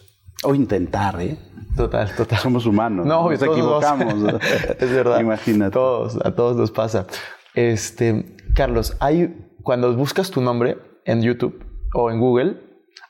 O 0.44 0.56
intentar, 0.56 1.22
¿eh? 1.22 1.38
Total, 1.78 2.10
total. 2.16 2.40
Somos 2.40 2.66
humanos. 2.66 3.06
No, 3.06 3.30
nos 3.30 3.42
equivocamos. 3.42 4.34
es 4.80 4.92
verdad. 4.92 5.20
Imagínate. 5.20 5.72
Todos, 5.72 6.18
a 6.26 6.32
todos 6.32 6.58
nos 6.58 6.72
pasa. 6.72 7.06
Este, 7.54 8.36
Carlos, 8.56 8.98
hay, 9.00 9.48
cuando 9.62 9.96
buscas 9.96 10.32
tu 10.32 10.42
nombre 10.42 10.78
en 11.06 11.22
YouTube 11.22 11.64
o 11.94 12.10
en 12.10 12.20
Google, 12.20 12.58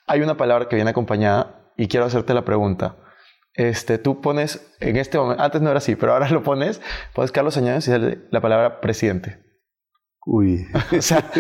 hay 0.06 0.22
una 0.22 0.36
palabra 0.36 0.68
que 0.68 0.76
viene 0.76 0.92
acompañada 0.92 1.72
y 1.78 1.88
quiero 1.88 2.06
hacerte 2.06 2.34
la 2.34 2.44
pregunta 2.44 2.96
este, 3.56 3.98
tú 3.98 4.22
pones, 4.22 4.76
en 4.80 4.98
este 4.98 5.18
momento, 5.18 5.42
antes 5.42 5.62
no 5.62 5.70
era 5.70 5.78
así, 5.78 5.96
pero 5.96 6.14
ahora 6.14 6.30
lo 6.32 6.44
pones, 6.44 6.82
pones 7.14 7.32
Carlos 7.32 7.58
Añades 7.58 7.88
y 7.88 7.92
sale 7.92 8.20
la 8.32 8.42
palabra 8.42 8.82
presidente. 8.82 9.40
Uy. 10.26 10.66
o 10.98 11.02
sea, 11.02 11.32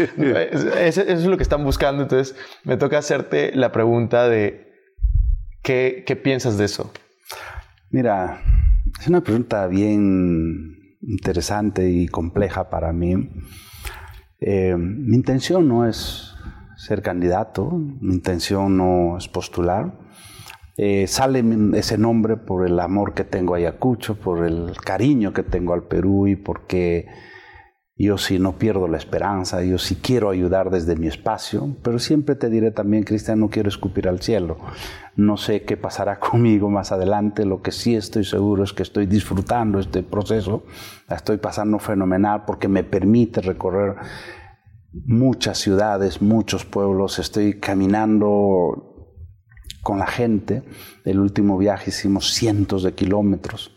eso, 0.80 1.02
es 1.02 1.26
lo 1.26 1.38
que 1.38 1.44
están 1.44 1.64
buscando. 1.64 2.04
Entonces, 2.04 2.36
me 2.64 2.78
toca 2.78 3.00
hacerte 3.00 3.52
la 3.56 3.72
pregunta 3.72 4.30
de 4.30 4.74
¿qué, 5.64 6.04
qué 6.06 6.16
piensas 6.16 6.58
de 6.58 6.66
eso? 6.66 6.94
Mira, 7.90 8.42
es 9.00 9.08
una 9.08 9.22
pregunta 9.22 9.68
bien 9.68 10.76
interesante 11.02 11.90
y 11.90 12.08
compleja 12.08 12.70
para 12.70 12.94
mí. 12.94 13.30
Eh, 14.40 14.76
mi 14.78 15.16
intención 15.16 15.68
no 15.68 15.88
es 15.88 16.36
ser 16.78 17.02
candidato, 17.02 17.72
mi 17.72 18.14
intención 18.14 18.78
no 18.78 19.18
es 19.18 19.28
postular. 19.28 20.05
Eh, 20.78 21.08
sale 21.08 21.44
ese 21.74 21.98
nombre 21.98 22.36
por 22.36 22.68
el 22.68 22.80
amor 22.80 23.14
que 23.14 23.24
tengo 23.24 23.54
a 23.54 23.58
Ayacucho, 23.58 24.16
por 24.16 24.46
el 24.46 24.76
cariño 24.84 25.32
que 25.32 25.44
tengo 25.44 25.74
al 25.74 25.84
Perú 25.84 26.28
y 26.28 26.36
porque 26.36 27.08
Yo 27.98 28.18
sí 28.18 28.40
no 28.40 28.58
pierdo 28.58 28.90
la 28.90 28.98
esperanza, 28.98 29.64
yo 29.64 29.78
sí 29.78 29.96
quiero 29.96 30.30
ayudar 30.30 30.70
desde 30.70 30.98
mi 30.98 31.08
espacio, 31.08 31.78
pero 31.82 31.98
siempre 31.98 32.36
te 32.36 32.50
diré 32.50 32.72
también, 32.72 33.06
Cristian, 33.06 33.40
no 33.40 33.50
quiero 33.50 33.70
escupir 33.70 34.10
al 34.10 34.20
cielo. 34.20 34.58
No 35.16 35.38
sé 35.38 35.64
qué 35.64 35.78
pasará 35.78 36.20
conmigo 36.32 36.70
más 36.70 36.92
adelante, 36.92 37.46
lo 37.46 37.62
que 37.62 37.72
sí 37.72 37.96
estoy 37.96 38.26
seguro 38.26 38.66
es 38.66 38.74
que 38.74 38.84
estoy 38.84 39.06
disfrutando 39.06 39.80
este 39.80 40.04
proceso, 40.04 40.66
estoy 41.10 41.38
pasando 41.38 41.80
fenomenal 41.80 42.44
porque 42.46 42.68
me 42.68 42.84
permite 42.84 43.40
recorrer 43.40 43.96
muchas 45.06 45.58
ciudades, 45.58 46.22
muchos 46.22 46.66
pueblos, 46.66 47.18
estoy 47.18 47.62
caminando 47.62 48.95
con 49.86 50.00
la 50.00 50.08
gente. 50.08 50.64
El 51.06 51.20
último 51.20 51.58
viaje 51.58 51.92
hicimos 51.92 52.34
cientos 52.34 52.82
de 52.82 52.96
kilómetros 52.96 53.72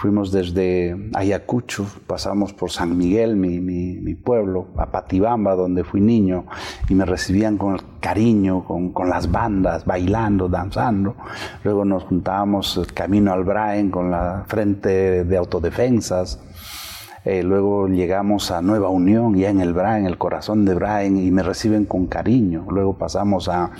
Fuimos 0.00 0.32
desde 0.32 1.10
Ayacucho, 1.12 1.86
pasamos 2.06 2.54
por 2.54 2.70
San 2.70 2.96
Miguel, 2.96 3.36
mi, 3.36 3.60
mi, 3.60 4.14
pueblo, 4.14 4.68
a 4.78 4.90
Patibamba, 4.90 5.54
donde 5.54 5.84
fui 5.84 6.00
niño, 6.00 6.46
y 6.88 6.94
me 6.94 7.04
recibían 7.04 7.58
con 7.58 7.74
el 7.74 7.80
cariño, 8.00 8.64
con, 8.64 8.94
con 8.94 9.10
las 9.10 9.30
bandas, 9.30 9.84
bailando, 9.84 10.48
danzando. 10.48 11.16
Luego 11.64 11.84
nos 11.84 12.04
juntábamos 12.04 12.80
camino 12.94 13.30
al 13.30 13.44
Brain 13.44 13.90
con 13.90 14.10
la 14.10 14.44
frente 14.48 15.24
de 15.24 15.36
autodefensas. 15.36 16.40
Eh, 17.24 17.42
luego 17.42 17.86
llegamos 17.86 18.50
a 18.50 18.62
Nueva 18.62 18.88
Unión, 18.88 19.34
ya 19.34 19.50
en 19.50 19.60
el 19.60 19.74
Brain, 19.74 20.06
el 20.06 20.16
corazón 20.16 20.64
de 20.64 20.74
Brain, 20.74 21.18
y 21.18 21.30
me 21.30 21.42
reciben 21.42 21.84
con 21.84 22.06
cariño. 22.06 22.66
Luego 22.70 22.96
pasamos 22.96 23.48
a 23.48 23.70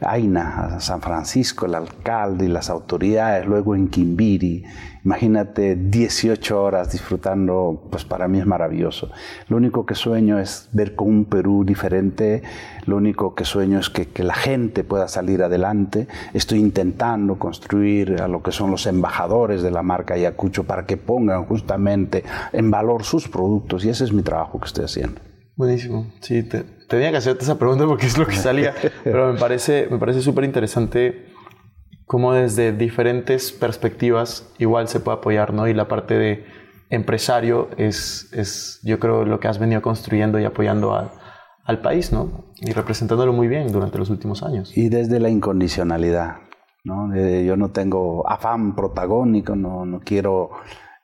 Aina, 0.00 0.76
a 0.76 0.80
San 0.80 1.00
Francisco, 1.00 1.64
el 1.64 1.74
alcalde 1.74 2.44
y 2.44 2.48
las 2.48 2.68
autoridades, 2.68 3.46
luego 3.46 3.74
en 3.74 3.88
Quimbiri. 3.88 4.64
Imagínate 5.06 5.76
18 5.76 6.60
horas 6.60 6.90
disfrutando, 6.90 7.86
pues 7.92 8.04
para 8.04 8.26
mí 8.26 8.40
es 8.40 8.46
maravilloso. 8.46 9.08
Lo 9.46 9.56
único 9.56 9.86
que 9.86 9.94
sueño 9.94 10.40
es 10.40 10.68
ver 10.72 10.96
con 10.96 11.06
un 11.06 11.24
Perú 11.26 11.62
diferente, 11.64 12.42
lo 12.86 12.96
único 12.96 13.36
que 13.36 13.44
sueño 13.44 13.78
es 13.78 13.88
que, 13.88 14.08
que 14.08 14.24
la 14.24 14.34
gente 14.34 14.82
pueda 14.82 15.06
salir 15.06 15.44
adelante. 15.44 16.08
Estoy 16.34 16.58
intentando 16.58 17.38
construir 17.38 18.20
a 18.20 18.26
lo 18.26 18.42
que 18.42 18.50
son 18.50 18.72
los 18.72 18.84
embajadores 18.88 19.62
de 19.62 19.70
la 19.70 19.84
marca 19.84 20.14
Ayacucho 20.14 20.64
para 20.64 20.86
que 20.86 20.96
pongan 20.96 21.44
justamente 21.44 22.24
en 22.52 22.72
valor 22.72 23.04
sus 23.04 23.28
productos 23.28 23.84
y 23.84 23.90
ese 23.90 24.02
es 24.02 24.12
mi 24.12 24.24
trabajo 24.24 24.58
que 24.58 24.66
estoy 24.66 24.86
haciendo. 24.86 25.20
Buenísimo. 25.54 26.08
Sí, 26.20 26.42
tenía 26.88 27.12
que 27.12 27.18
hacerte 27.18 27.44
esa 27.44 27.60
pregunta 27.60 27.86
porque 27.86 28.06
es 28.06 28.18
lo 28.18 28.26
que 28.26 28.34
salía, 28.34 28.74
pero 29.04 29.32
me 29.32 29.38
parece 29.38 29.86
me 29.88 29.98
parece 29.98 30.20
súper 30.20 30.42
interesante 30.42 31.35
cómo 32.06 32.32
desde 32.32 32.72
diferentes 32.72 33.52
perspectivas 33.52 34.52
igual 34.58 34.88
se 34.88 35.00
puede 35.00 35.18
apoyar, 35.18 35.52
¿no? 35.52 35.68
Y 35.68 35.74
la 35.74 35.88
parte 35.88 36.14
de 36.14 36.44
empresario 36.88 37.68
es, 37.76 38.32
es 38.32 38.80
yo 38.84 38.98
creo, 38.98 39.24
lo 39.24 39.40
que 39.40 39.48
has 39.48 39.58
venido 39.58 39.82
construyendo 39.82 40.38
y 40.38 40.44
apoyando 40.44 41.10
al 41.64 41.80
país, 41.80 42.12
¿no? 42.12 42.46
Y 42.60 42.72
representándolo 42.72 43.32
muy 43.32 43.48
bien 43.48 43.70
durante 43.72 43.98
los 43.98 44.08
últimos 44.08 44.42
años. 44.42 44.76
Y 44.76 44.88
desde 44.88 45.20
la 45.20 45.28
incondicionalidad, 45.28 46.36
¿no? 46.84 47.14
yo 47.16 47.56
no 47.56 47.72
tengo 47.72 48.28
afán 48.30 48.76
protagónico, 48.76 49.56
no, 49.56 49.84
no 49.84 50.00
quiero 50.00 50.50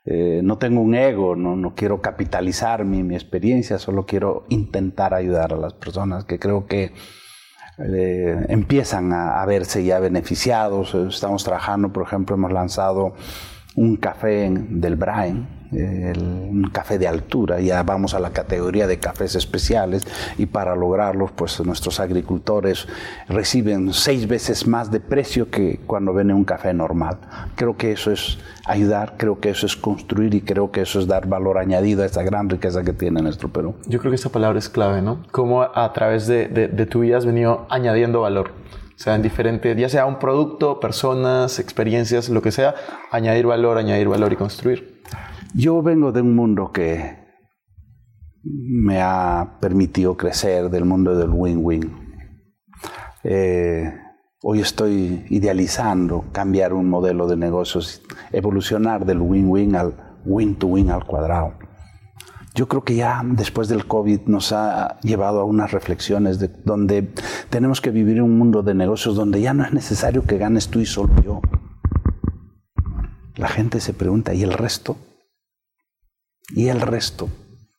eh, 0.04 0.40
no 0.42 0.58
tengo 0.58 0.80
un 0.80 0.96
ego, 0.96 1.36
no, 1.36 1.54
no 1.54 1.74
quiero 1.76 2.00
capitalizar 2.00 2.84
mi, 2.84 3.04
mi, 3.04 3.14
experiencia, 3.14 3.78
solo 3.78 4.04
quiero 4.04 4.44
intentar 4.48 5.14
ayudar 5.14 5.52
a 5.52 5.56
las 5.56 5.74
personas 5.74 6.24
que 6.24 6.40
creo 6.40 6.66
que 6.66 6.92
eh, 7.78 8.46
empiezan 8.48 9.12
a, 9.12 9.42
a, 9.42 9.46
verse 9.46 9.84
ya 9.84 9.98
beneficiados. 9.98 10.94
Estamos 10.94 11.44
trabajando, 11.44 11.92
por 11.92 12.04
ejemplo, 12.04 12.36
hemos 12.36 12.52
lanzado 12.52 13.14
un 13.74 13.96
café 13.96 14.50
del 14.50 14.96
Brain, 14.96 15.61
un 15.72 16.68
café 16.72 16.98
de 16.98 17.08
altura, 17.08 17.60
ya 17.60 17.82
vamos 17.82 18.14
a 18.14 18.20
la 18.20 18.30
categoría 18.30 18.86
de 18.86 18.98
cafés 18.98 19.34
especiales 19.34 20.06
y 20.38 20.46
para 20.46 20.76
lograrlos 20.76 21.32
pues 21.32 21.60
nuestros 21.64 22.00
agricultores 22.00 22.86
reciben 23.28 23.92
seis 23.92 24.28
veces 24.28 24.66
más 24.66 24.90
de 24.90 25.00
precio 25.00 25.50
que 25.50 25.80
cuando 25.86 26.12
venden 26.12 26.36
un 26.36 26.44
café 26.44 26.74
normal. 26.74 27.18
Creo 27.56 27.76
que 27.76 27.92
eso 27.92 28.12
es 28.12 28.38
ayudar, 28.66 29.14
creo 29.16 29.40
que 29.40 29.50
eso 29.50 29.66
es 29.66 29.76
construir 29.76 30.34
y 30.34 30.42
creo 30.42 30.70
que 30.70 30.82
eso 30.82 31.00
es 31.00 31.06
dar 31.06 31.26
valor 31.26 31.58
añadido 31.58 32.02
a 32.02 32.06
esta 32.06 32.22
gran 32.22 32.48
riqueza 32.48 32.82
que 32.82 32.92
tiene 32.92 33.22
nuestro 33.22 33.48
Perú. 33.48 33.74
Yo 33.86 33.98
creo 33.98 34.10
que 34.10 34.16
esta 34.16 34.28
palabra 34.28 34.58
es 34.58 34.68
clave, 34.68 35.02
¿no? 35.02 35.22
Cómo 35.30 35.62
a 35.62 35.92
través 35.92 36.26
de, 36.26 36.48
de 36.48 36.86
tu 36.86 37.00
vida 37.00 37.16
has 37.16 37.26
venido 37.26 37.66
añadiendo 37.70 38.20
valor. 38.20 38.50
O 38.94 39.04
sea, 39.04 39.16
en 39.16 39.22
diferente, 39.22 39.74
ya 39.74 39.88
sea 39.88 40.06
un 40.06 40.20
producto, 40.20 40.78
personas, 40.78 41.58
experiencias, 41.58 42.28
lo 42.28 42.40
que 42.40 42.52
sea, 42.52 42.74
añadir 43.10 43.46
valor, 43.46 43.78
añadir 43.78 44.06
valor 44.06 44.32
y 44.32 44.36
construir. 44.36 45.02
Yo 45.54 45.82
vengo 45.82 46.12
de 46.12 46.22
un 46.22 46.34
mundo 46.34 46.72
que 46.72 47.18
me 48.42 49.02
ha 49.02 49.58
permitido 49.60 50.16
crecer, 50.16 50.70
del 50.70 50.86
mundo 50.86 51.14
del 51.14 51.28
win-win. 51.28 51.92
Eh, 53.22 53.92
hoy 54.42 54.60
estoy 54.60 55.26
idealizando 55.28 56.24
cambiar 56.32 56.72
un 56.72 56.88
modelo 56.88 57.26
de 57.26 57.36
negocios, 57.36 58.00
evolucionar 58.32 59.04
del 59.04 59.20
win-win 59.20 59.76
al 59.76 60.20
win-to-win 60.24 60.90
al 60.90 61.04
cuadrado. 61.04 61.52
Yo 62.54 62.66
creo 62.66 62.82
que 62.82 62.94
ya 62.94 63.20
después 63.22 63.68
del 63.68 63.86
COVID 63.86 64.22
nos 64.28 64.52
ha 64.52 64.98
llevado 65.00 65.42
a 65.42 65.44
unas 65.44 65.70
reflexiones 65.70 66.38
de 66.38 66.48
donde 66.48 67.12
tenemos 67.50 67.82
que 67.82 67.90
vivir 67.90 68.22
un 68.22 68.38
mundo 68.38 68.62
de 68.62 68.74
negocios 68.74 69.16
donde 69.16 69.42
ya 69.42 69.52
no 69.52 69.64
es 69.66 69.72
necesario 69.74 70.24
que 70.24 70.38
ganes 70.38 70.68
tú 70.68 70.80
y 70.80 70.86
solo 70.86 71.12
yo. 71.22 71.42
La 73.36 73.48
gente 73.48 73.80
se 73.80 73.92
pregunta, 73.92 74.32
¿y 74.32 74.42
el 74.42 74.54
resto? 74.54 74.96
Y 76.50 76.68
el 76.68 76.80
resto. 76.80 77.28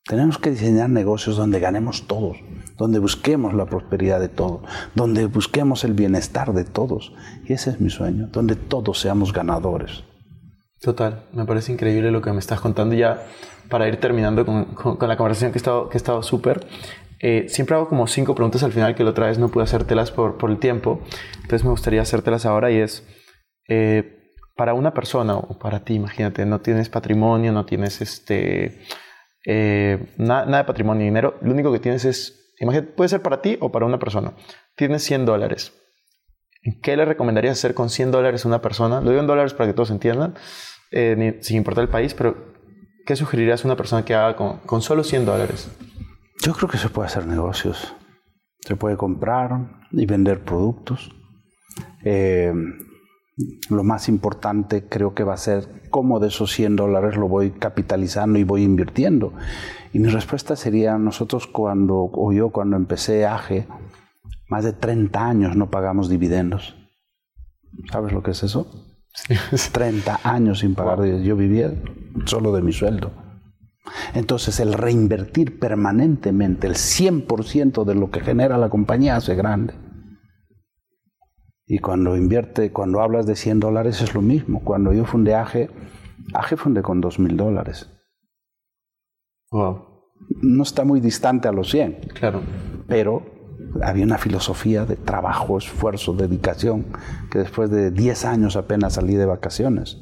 Tenemos 0.05 0.37
que 0.37 0.51
diseñar 0.51 0.89
negocios 0.89 1.37
donde 1.37 1.59
ganemos 1.59 2.07
todos, 2.07 2.37
donde 2.77 2.99
busquemos 2.99 3.53
la 3.53 3.65
prosperidad 3.65 4.19
de 4.19 4.27
todos, 4.27 4.61
donde 4.95 5.27
busquemos 5.27 5.83
el 5.85 5.93
bienestar 5.93 6.53
de 6.53 6.65
todos. 6.65 7.13
Y 7.45 7.53
ese 7.53 7.69
es 7.69 7.79
mi 7.79 7.89
sueño, 7.89 8.27
donde 8.27 8.55
todos 8.55 8.99
seamos 8.99 9.31
ganadores. 9.31 10.03
Total, 10.81 11.23
me 11.31 11.45
parece 11.45 11.71
increíble 11.71 12.11
lo 12.11 12.21
que 12.21 12.33
me 12.33 12.39
estás 12.39 12.59
contando. 12.59 12.95
Ya 12.95 13.25
para 13.69 13.87
ir 13.87 13.97
terminando 14.01 14.45
con, 14.45 14.65
con, 14.75 15.07
la 15.07 15.15
conversación 15.15 15.53
que 15.53 15.59
he 15.59 15.97
estado 15.97 16.21
súper, 16.21 16.67
eh, 17.25 17.45
siempre 17.47 17.77
hago 17.77 17.87
como 17.87 18.05
cinco 18.07 18.35
preguntas 18.35 18.63
al 18.63 18.73
final 18.73 18.95
que 18.95 19.05
la 19.05 19.11
otra 19.11 19.27
vez 19.27 19.39
no 19.39 19.47
pude 19.47 19.63
hacértelas 19.63 20.11
por, 20.11 20.37
por 20.37 20.51
el 20.51 20.59
tiempo. 20.59 20.99
Entonces 21.35 21.63
me 21.63 21.69
gustaría 21.69 22.01
hacértelas 22.01 22.45
ahora 22.45 22.69
y 22.69 22.79
es, 22.79 23.07
eh, 23.69 24.22
para 24.55 24.73
una 24.73 24.93
persona 24.93 25.35
o 25.35 25.57
para 25.57 25.83
ti, 25.83 25.95
imagínate, 25.95 26.45
no 26.45 26.61
tienes 26.61 26.89
patrimonio, 26.89 27.51
no 27.51 27.65
tienes 27.65 28.01
este, 28.01 28.81
eh, 29.45 30.13
nada 30.17 30.57
de 30.57 30.63
patrimonio, 30.63 31.05
dinero, 31.05 31.37
lo 31.41 31.51
único 31.51 31.71
que 31.71 31.79
tienes 31.79 32.05
es, 32.05 32.53
imagínate, 32.59 32.91
puede 32.91 33.09
ser 33.09 33.21
para 33.21 33.41
ti 33.41 33.57
o 33.59 33.71
para 33.71 33.85
una 33.85 33.99
persona. 33.99 34.33
Tienes 34.75 35.03
100 35.03 35.25
dólares. 35.25 35.73
¿Qué 36.81 36.95
le 36.95 37.05
recomendarías 37.05 37.57
hacer 37.57 37.73
con 37.73 37.89
100 37.89 38.11
dólares 38.11 38.45
a 38.45 38.47
una 38.47 38.61
persona? 38.61 39.01
Lo 39.01 39.09
digo 39.09 39.21
en 39.21 39.27
dólares 39.27 39.53
para 39.53 39.67
que 39.67 39.73
todos 39.73 39.91
entiendan, 39.91 40.35
eh, 40.91 41.39
sin 41.41 41.57
importar 41.57 41.83
el 41.83 41.89
país, 41.89 42.13
pero 42.13 42.53
¿qué 43.05 43.15
sugerirías 43.15 43.65
a 43.65 43.67
una 43.67 43.75
persona 43.75 44.05
que 44.05 44.13
haga 44.13 44.35
con, 44.35 44.59
con 44.59 44.81
solo 44.81 45.03
100 45.03 45.25
dólares? 45.25 45.69
Yo 46.41 46.53
creo 46.53 46.69
que 46.69 46.77
se 46.77 46.89
puede 46.89 47.07
hacer 47.07 47.25
negocios. 47.25 47.95
Se 48.61 48.77
puede 48.77 48.95
comprar 48.95 49.81
y 49.91 50.05
vender 50.05 50.43
productos. 50.43 51.13
Eh, 52.05 52.53
lo 53.69 53.83
más 53.83 54.09
importante 54.09 54.87
creo 54.87 55.13
que 55.15 55.23
va 55.23 55.33
a 55.33 55.37
ser 55.37 55.83
cómo 55.89 56.19
de 56.19 56.27
esos 56.27 56.51
100 56.51 56.75
dólares 56.75 57.15
lo 57.17 57.27
voy 57.27 57.51
capitalizando 57.51 58.37
y 58.39 58.43
voy 58.43 58.63
invirtiendo. 58.63 59.33
Y 59.91 59.99
mi 59.99 60.09
respuesta 60.09 60.55
sería, 60.55 60.97
nosotros 60.97 61.47
cuando, 61.47 62.09
o 62.11 62.31
yo 62.31 62.49
cuando 62.49 62.75
empecé 62.75 63.25
AGE, 63.25 63.67
más 64.49 64.63
de 64.63 64.73
30 64.73 65.25
años 65.25 65.55
no 65.55 65.69
pagamos 65.69 66.09
dividendos. 66.09 66.75
¿Sabes 67.91 68.13
lo 68.13 68.21
que 68.21 68.31
es 68.31 68.43
eso? 68.43 68.67
30 69.71 70.19
años 70.23 70.59
sin 70.59 70.75
pagar 70.75 71.01
dividendos. 71.01 71.27
Yo 71.27 71.35
vivía 71.35 71.73
solo 72.25 72.53
de 72.53 72.61
mi 72.61 72.71
sueldo. 72.71 73.11
Entonces 74.13 74.59
el 74.59 74.73
reinvertir 74.73 75.59
permanentemente 75.59 76.67
el 76.67 76.75
100% 76.75 77.83
de 77.83 77.95
lo 77.95 78.11
que 78.11 78.21
genera 78.21 78.57
la 78.57 78.69
compañía 78.69 79.15
hace 79.15 79.35
grande. 79.35 79.73
Y 81.73 81.79
cuando 81.79 82.15
invierte, 82.15 82.71
cuando 82.71 83.01
hablas 83.01 83.25
de 83.25 83.35
100 83.35 83.59
dólares 83.59 83.99
es 84.03 84.13
lo 84.13 84.21
mismo. 84.21 84.63
Cuando 84.63 84.93
yo 84.93 85.05
fundé 85.05 85.33
AGE, 85.33 85.71
AGE 86.35 86.55
fundé 86.55 86.83
con 86.83 87.01
2 87.01 87.17
mil 87.17 87.35
dólares. 87.35 87.89
Wow. 89.49 89.83
No 90.43 90.61
está 90.61 90.83
muy 90.83 90.99
distante 90.99 91.47
a 91.47 91.51
los 91.51 91.71
100. 91.71 92.11
Claro. 92.13 92.41
Pero 92.87 93.23
había 93.81 94.05
una 94.05 94.19
filosofía 94.19 94.85
de 94.85 94.97
trabajo, 94.97 95.57
esfuerzo, 95.57 96.13
dedicación, 96.13 96.85
que 97.31 97.39
después 97.39 97.71
de 97.71 97.89
10 97.89 98.25
años 98.25 98.55
apenas 98.55 98.93
salí 98.93 99.15
de 99.15 99.25
vacaciones 99.25 99.97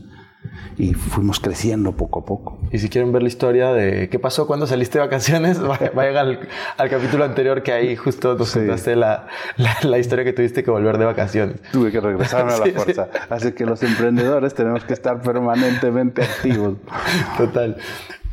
y 0.77 0.93
fuimos 0.93 1.39
creciendo 1.39 1.91
poco 1.93 2.19
a 2.19 2.25
poco. 2.25 2.59
Y 2.71 2.79
si 2.79 2.89
quieren 2.89 3.11
ver 3.11 3.21
la 3.21 3.27
historia 3.27 3.71
de 3.71 4.09
qué 4.09 4.19
pasó 4.19 4.47
cuando 4.47 4.67
saliste 4.67 4.97
de 4.97 5.05
vacaciones, 5.05 5.59
vayan 5.93 6.17
al, 6.17 6.49
al 6.77 6.89
capítulo 6.89 7.23
anterior 7.23 7.61
que 7.63 7.71
ahí 7.71 7.95
justo 7.95 8.35
nos 8.35 8.51
contaste 8.51 8.95
la, 8.95 9.27
la, 9.83 9.99
historia 9.99 10.25
que 10.25 10.33
tuviste 10.33 10.63
que 10.63 10.71
volver 10.71 10.97
de 10.97 11.05
vacaciones. 11.05 11.61
Tuve 11.71 11.91
que 11.91 11.99
regresarme 11.99 12.53
a 12.53 12.57
la 12.57 12.65
fuerza. 12.75 13.09
Así 13.29 13.51
que 13.51 13.65
los 13.65 13.83
emprendedores 13.83 14.53
tenemos 14.53 14.83
que 14.83 14.93
estar 14.93 15.21
permanentemente 15.21 16.23
activos. 16.23 16.77
Total. 17.37 17.77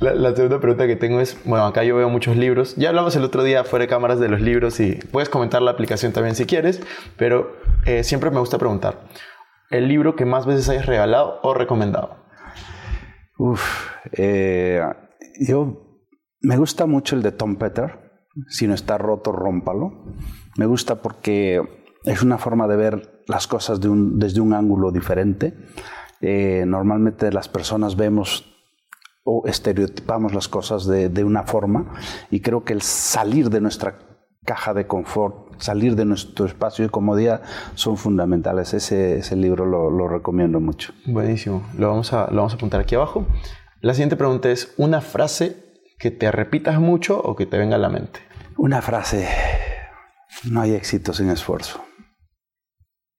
La, 0.01 0.15
la, 0.15 0.35
segunda 0.35 0.61
pregunta 0.61 0.87
que 0.87 0.95
tengo 0.95 1.21
es, 1.21 1.37
bueno, 1.45 1.67
acá 1.67 1.83
yo 1.83 1.97
veo 1.97 2.09
muchos 2.09 2.37
libros. 2.37 2.77
Ya 2.77 2.91
hablamos 2.91 3.17
el 3.17 3.25
otro 3.25 3.43
día 3.43 3.65
fuera 3.65 3.83
de 3.83 3.89
cámaras 3.89 4.21
de 4.21 4.29
los 4.29 4.41
libros 4.41 4.79
y 4.79 4.93
puedes 4.93 5.29
comentar 5.29 5.61
la 5.61 5.73
aplicación 5.73 6.13
también 6.13 6.37
si 6.37 6.47
quieres, 6.47 6.81
pero 7.17 7.57
eh, 7.85 8.05
siempre 8.05 8.31
me 8.31 8.39
gusta 8.39 8.59
preguntar, 8.59 9.01
¿el 9.71 9.89
libro 9.89 10.17
que 10.17 10.25
más 10.25 10.47
veces 10.47 10.69
hayas 10.69 10.87
regalado 10.87 11.41
o 11.43 11.55
recomendado? 11.55 12.17
Uf, 13.39 13.91
eh, 14.13 14.83
yo 15.41 15.89
me 16.41 16.57
gusta 16.57 16.87
mucho 16.87 17.17
el 17.17 17.23
de 17.23 17.33
Tom 17.33 17.57
Peter, 17.57 18.09
si 18.49 18.67
no 18.67 18.75
está 18.75 18.99
roto, 18.99 19.33
rómpalo. 19.33 20.05
Me 20.57 20.67
gusta 20.67 21.03
porque 21.03 21.63
es 22.05 22.23
una 22.23 22.39
forma 22.39 22.69
de 22.69 22.77
ver 22.77 23.23
las 23.27 23.47
cosas 23.47 23.81
desde 23.81 24.41
un 24.41 24.53
ángulo 24.53 24.91
diferente. 24.93 25.55
Eh, 26.21 26.65
normalmente 26.67 27.33
las 27.33 27.49
personas 27.49 27.97
vemos 27.97 28.55
o 29.25 29.47
estereotipamos 29.47 30.33
las 30.33 30.49
cosas 30.49 30.87
de, 30.87 31.23
una 31.23 31.43
forma 31.43 31.93
y 32.31 32.41
creo 32.41 32.65
que 32.65 32.73
el 32.73 32.81
salir 32.81 33.51
de 33.51 33.61
nuestra 33.61 33.99
caja 34.49 34.73
de 34.73 34.87
confort, 34.87 35.61
salir 35.61 35.95
de 35.95 36.07
nuestro 36.07 36.47
espacio 36.47 36.83
de 36.83 36.91
comodidad 36.91 37.43
son 37.75 37.99
fundamentales. 37.99 38.73
Ese, 38.73 39.19
ese 39.19 39.37
libro 39.37 39.67
lo, 39.67 39.91
lo, 39.91 40.09
recomiendo 40.09 40.59
mucho. 40.59 40.95
Buenísimo, 41.05 41.63
lo 41.77 41.91
vamos, 41.91 42.15
a, 42.15 42.31
lo 42.31 42.37
vamos 42.37 42.55
a 42.55 42.57
apuntar 42.57 42.81
aquí 42.81 42.95
abajo. 42.95 43.27
La 43.83 43.93
siguiente 43.93 44.17
pregunta 44.17 44.49
es, 44.51 44.73
¿una 44.79 45.03
frase 45.03 45.77
que 45.99 46.11
te 46.11 46.33
repitas 46.33 46.81
mucho 46.81 47.21
o 47.21 47.37
que 47.37 47.45
te 47.45 47.59
venga 47.59 47.77
a 47.77 47.79
la 47.79 47.91
mente? 47.91 48.21
Una 48.57 48.81
frase, 48.81 49.29
no 50.51 50.63
hay 50.63 50.73
éxito 50.73 51.13
sin 51.13 51.29
esfuerzo. 51.29 51.85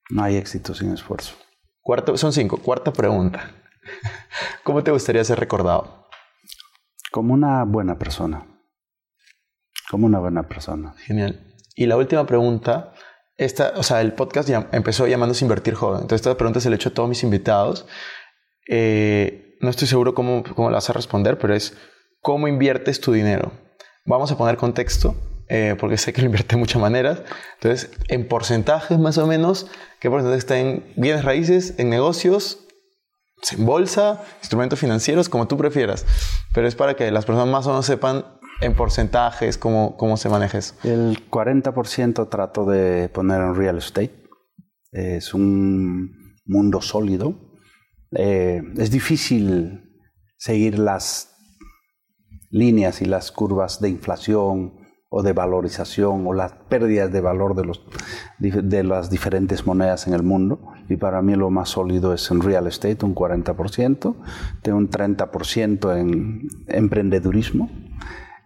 No 0.09 0.23
hay 0.23 0.35
éxito 0.37 0.73
sin 0.73 0.91
esfuerzo. 0.91 1.35
Cuarto, 1.79 2.17
son 2.17 2.33
cinco. 2.33 2.57
Cuarta 2.57 2.91
pregunta. 2.91 3.51
¿Cómo 4.63 4.83
te 4.83 4.89
gustaría 4.89 5.23
ser 5.23 5.39
recordado? 5.39 6.07
Como 7.11 7.35
una 7.35 7.65
buena 7.65 7.99
persona. 7.99 8.47
Como 9.89 10.05
una 10.05 10.19
buena 10.19 10.47
persona. 10.47 10.93
Genial. 10.97 11.39
Y 11.75 11.87
la 11.87 11.97
última 11.97 12.25
pregunta, 12.27 12.93
esta, 13.37 13.73
o 13.75 13.83
sea, 13.83 14.01
el 14.01 14.13
podcast 14.13 14.47
ya 14.47 14.69
empezó 14.71 15.07
llamándose 15.07 15.43
Invertir 15.43 15.73
Joven. 15.73 16.01
Entonces, 16.01 16.27
esta 16.27 16.37
pregunta 16.37 16.59
se 16.59 16.69
la 16.69 16.75
he 16.75 16.77
hecho 16.77 16.89
a 16.89 16.93
todos 16.93 17.09
mis 17.09 17.23
invitados. 17.23 17.87
Eh, 18.67 19.57
no 19.61 19.69
estoy 19.69 19.87
seguro 19.87 20.13
cómo, 20.13 20.43
cómo 20.55 20.69
la 20.69 20.75
vas 20.75 20.89
a 20.91 20.93
responder, 20.93 21.39
pero 21.39 21.55
es, 21.55 21.75
¿cómo 22.21 22.47
inviertes 22.47 23.01
tu 23.01 23.11
dinero? 23.11 23.51
Vamos 24.05 24.31
a 24.31 24.37
poner 24.37 24.57
contexto, 24.57 25.15
eh, 25.47 25.75
porque 25.79 25.97
sé 25.97 26.13
que 26.13 26.21
lo 26.21 26.27
invierte 26.27 26.55
de 26.55 26.59
muchas 26.59 26.79
maneras. 26.79 27.23
Entonces, 27.55 27.89
en 28.09 28.27
porcentajes 28.27 28.99
más 28.99 29.17
o 29.17 29.25
menos, 29.25 29.67
¿qué 29.99 30.09
porcentaje 30.09 30.37
está 30.37 30.59
en 30.59 30.93
bienes 30.97 31.25
raíces, 31.25 31.73
en 31.79 31.89
negocios, 31.89 32.59
en 33.51 33.65
bolsa, 33.65 34.23
instrumentos 34.39 34.77
financieros, 34.79 35.29
como 35.29 35.47
tú 35.47 35.57
prefieras? 35.57 36.05
Pero 36.53 36.67
es 36.67 36.75
para 36.75 36.95
que 36.95 37.09
las 37.09 37.25
personas 37.25 37.47
más 37.47 37.65
o 37.65 37.69
menos 37.69 37.87
sepan 37.87 38.38
en 38.61 38.75
porcentajes 38.75 39.57
cómo, 39.57 39.95
cómo 39.97 40.17
se 40.17 40.29
maneja 40.29 40.57
eso. 40.57 40.75
El 40.83 41.29
40% 41.29 42.29
trato 42.29 42.65
de 42.65 43.09
poner 43.09 43.41
en 43.41 43.55
real 43.55 43.77
estate. 43.77 44.23
Es 44.91 45.33
un 45.33 46.35
mundo 46.45 46.81
sólido. 46.81 47.35
Eh, 48.11 48.61
es 48.77 48.91
difícil 48.91 49.83
seguir 50.37 50.79
las 50.79 51.35
líneas 52.49 53.01
y 53.01 53.05
las 53.05 53.31
curvas 53.31 53.79
de 53.79 53.89
inflación 53.89 54.73
o 55.11 55.23
de 55.23 55.33
valorización 55.33 56.25
o 56.27 56.33
las 56.33 56.53
pérdidas 56.53 57.11
de 57.11 57.21
valor 57.21 57.55
de, 57.55 57.65
los, 57.65 57.83
de 58.39 58.83
las 58.83 59.09
diferentes 59.09 59.65
monedas 59.65 60.07
en 60.07 60.13
el 60.13 60.23
mundo. 60.23 60.73
Y 60.87 60.97
para 60.97 61.21
mí 61.21 61.35
lo 61.35 61.49
más 61.49 61.69
sólido 61.69 62.13
es 62.13 62.29
en 62.31 62.41
real 62.41 62.67
estate, 62.67 63.05
un 63.05 63.15
40%, 63.15 64.15
tengo 64.61 64.77
un 64.77 64.89
30% 64.89 65.97
en 65.97 66.47
emprendedurismo 66.67 67.69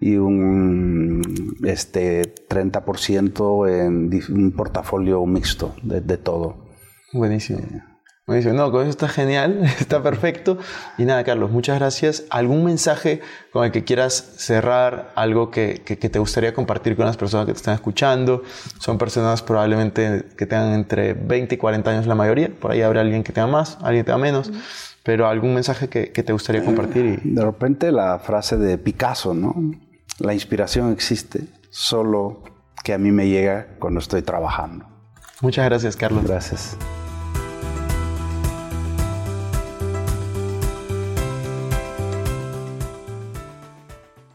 y 0.04 0.18
un 0.18 1.22
este, 1.64 2.36
30% 2.50 3.70
en 3.70 4.12
un 4.36 4.52
portafolio 4.52 5.26
mixto 5.26 5.76
de, 5.82 6.02
de 6.02 6.18
todo. 6.18 6.58
Buenísimo. 7.14 7.62
Buenísimo. 8.28 8.54
No, 8.54 8.70
con 8.70 8.82
eso 8.82 8.90
está 8.90 9.08
genial, 9.08 9.64
está 9.80 10.04
perfecto. 10.04 10.58
Y 10.98 11.06
nada, 11.06 11.24
Carlos, 11.24 11.52
muchas 11.52 11.80
gracias. 11.80 12.26
¿Algún 12.32 12.66
mensaje 12.66 13.22
con 13.54 13.64
el 13.64 13.72
que 13.72 13.86
quieras 13.86 14.34
cerrar? 14.36 15.14
¿Algo 15.16 15.52
que, 15.52 15.82
que, 15.86 15.98
que, 15.98 16.10
te 16.10 16.20
gustaría 16.20 16.54
compartir 16.54 16.98
con 16.98 17.06
las 17.06 17.16
personas 17.16 17.46
que 17.46 17.54
te 17.54 17.60
están 17.60 17.76
escuchando? 17.76 18.44
Son 18.80 18.98
personas 18.98 19.42
probablemente 19.42 20.26
que 20.38 20.46
tengan 20.46 20.74
entre 20.74 21.14
20 21.14 21.56
y 21.56 21.58
40 21.58 21.92
años 21.92 22.08
la 22.08 22.16
mayoría. 22.16 22.50
Por 22.50 22.72
ahí 22.72 22.82
habrá 22.82 23.00
alguien 23.00 23.24
que 23.24 23.32
tenga 23.32 23.48
más, 23.48 23.78
alguien 23.82 24.04
que 24.04 24.08
tenga 24.08 24.18
menos. 24.18 24.52
Pero 25.02 25.28
algún 25.28 25.54
mensaje 25.54 25.88
que, 25.88 26.12
que 26.12 26.24
te 26.24 26.34
gustaría 26.34 26.66
compartir. 26.66 27.22
Y... 27.24 27.30
De 27.30 27.46
repente 27.46 27.94
la 27.94 28.20
frase 28.20 28.58
de 28.58 28.78
Picasso, 28.78 29.34
¿no? 29.34 29.56
La 30.20 30.34
inspiración 30.34 30.92
existe, 30.92 31.48
solo 31.72 32.44
que 32.84 32.94
a 32.94 32.98
mí 32.98 33.12
me 33.12 33.28
llega 33.28 33.76
cuando 33.80 34.00
estoy 34.00 34.22
trabajando. 34.22 34.86
Muchas 35.42 35.66
gracias, 35.66 35.96
Carlos. 35.96 36.24
Gracias. 36.24 36.78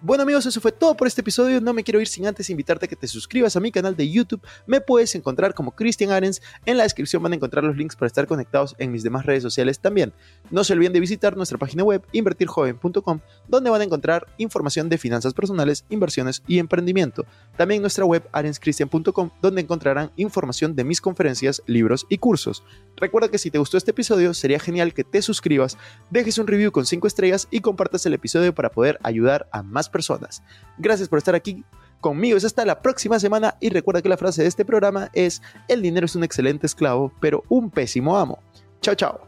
Bueno 0.09 0.23
amigos, 0.23 0.47
eso 0.47 0.63
fue 0.63 0.73
todo 0.73 0.97
por 0.97 1.07
este 1.07 1.21
episodio. 1.21 1.61
No 1.61 1.75
me 1.75 1.85
quiero 1.85 2.01
ir 2.01 2.09
sin 2.09 2.27
antes 2.27 2.49
invitarte 2.49 2.87
a 2.87 2.89
que 2.89 2.97
te 2.97 3.07
suscribas 3.07 3.57
a 3.57 3.61
mi 3.61 3.71
canal 3.71 3.95
de 3.95 4.11
YouTube. 4.11 4.41
Me 4.67 4.81
puedes 4.81 5.15
encontrar 5.15 5.53
como 5.53 5.73
Cristian 5.73 6.13
Arens. 6.13 6.41
En 6.65 6.79
la 6.79 6.85
descripción 6.85 7.23
van 7.23 7.33
a 7.33 7.35
encontrar 7.35 7.63
los 7.63 7.77
links 7.77 7.95
para 7.95 8.07
estar 8.07 8.27
conectados 8.27 8.75
en 8.79 8.91
mis 8.91 9.03
demás 9.03 9.27
redes 9.27 9.43
sociales 9.43 9.81
también. 9.81 10.15
No 10.51 10.65
se 10.65 10.73
olviden 10.73 10.93
de 10.93 11.01
visitar 11.01 11.37
nuestra 11.37 11.59
página 11.59 11.85
web 11.85 12.03
invertirjoven.com, 12.13 13.21
donde 13.49 13.71
van 13.71 13.81
a 13.81 13.85
encontrar 13.85 14.27
información 14.39 14.89
de 14.89 14.99
finanzas 14.99 15.35
personales, 15.35 15.85
inversiones 15.89 16.43
y 16.47 16.59
emprendimiento. 16.59 17.27
También 17.57 17.83
nuestra 17.83 18.05
web 18.05 18.29
arenscristian.com, 18.33 19.31
donde 19.43 19.61
encontrarán 19.61 20.11
información 20.17 20.75
de 20.75 20.85
mis 20.85 21.01
conferencias, 21.01 21.63
libros 21.67 22.07
y 22.09 22.19
cursos. 22.19 22.65
Recuerda 22.97 23.29
que 23.29 23.39
si 23.39 23.51
te 23.51 23.59
gustó 23.59 23.77
este 23.77 23.91
episodio, 23.91 24.35
sería 24.35 24.59
genial 24.59 24.95
que 24.95 25.05
te 25.05 25.23
suscribas, 25.23 25.77
dejes 26.11 26.39
un 26.39 26.47
review 26.47 26.73
con 26.73 26.87
5 26.87 27.07
estrellas 27.07 27.49
y 27.51 27.61
compartas 27.61 28.07
el 28.07 28.15
episodio 28.15 28.55
para 28.55 28.71
poder 28.71 28.99
ayudar 29.03 29.49
a 29.53 29.63
más 29.63 29.89
personas. 29.89 30.43
Gracias 30.79 31.09
por 31.09 31.19
estar 31.19 31.35
aquí 31.35 31.65
conmigo. 32.01 32.39
Hasta 32.39 32.65
la 32.65 32.81
próxima 32.81 33.19
semana 33.19 33.57
y 33.61 33.71
recuerda 33.71 34.03
que 34.03 34.09
la 34.09 34.17
frase 34.17 34.43
de 34.43 34.49
este 34.49 34.65
programa 34.65 35.11
es, 35.13 35.43
el 35.67 35.83
dinero 35.83 36.07
es 36.07 36.15
un 36.15 36.25
excelente 36.25 36.67
esclavo, 36.67 37.13
pero 37.21 37.43
un 37.49 37.71
pésimo 37.71 38.17
amo. 38.17 38.39
Chao, 38.81 38.95
chao. 38.95 39.28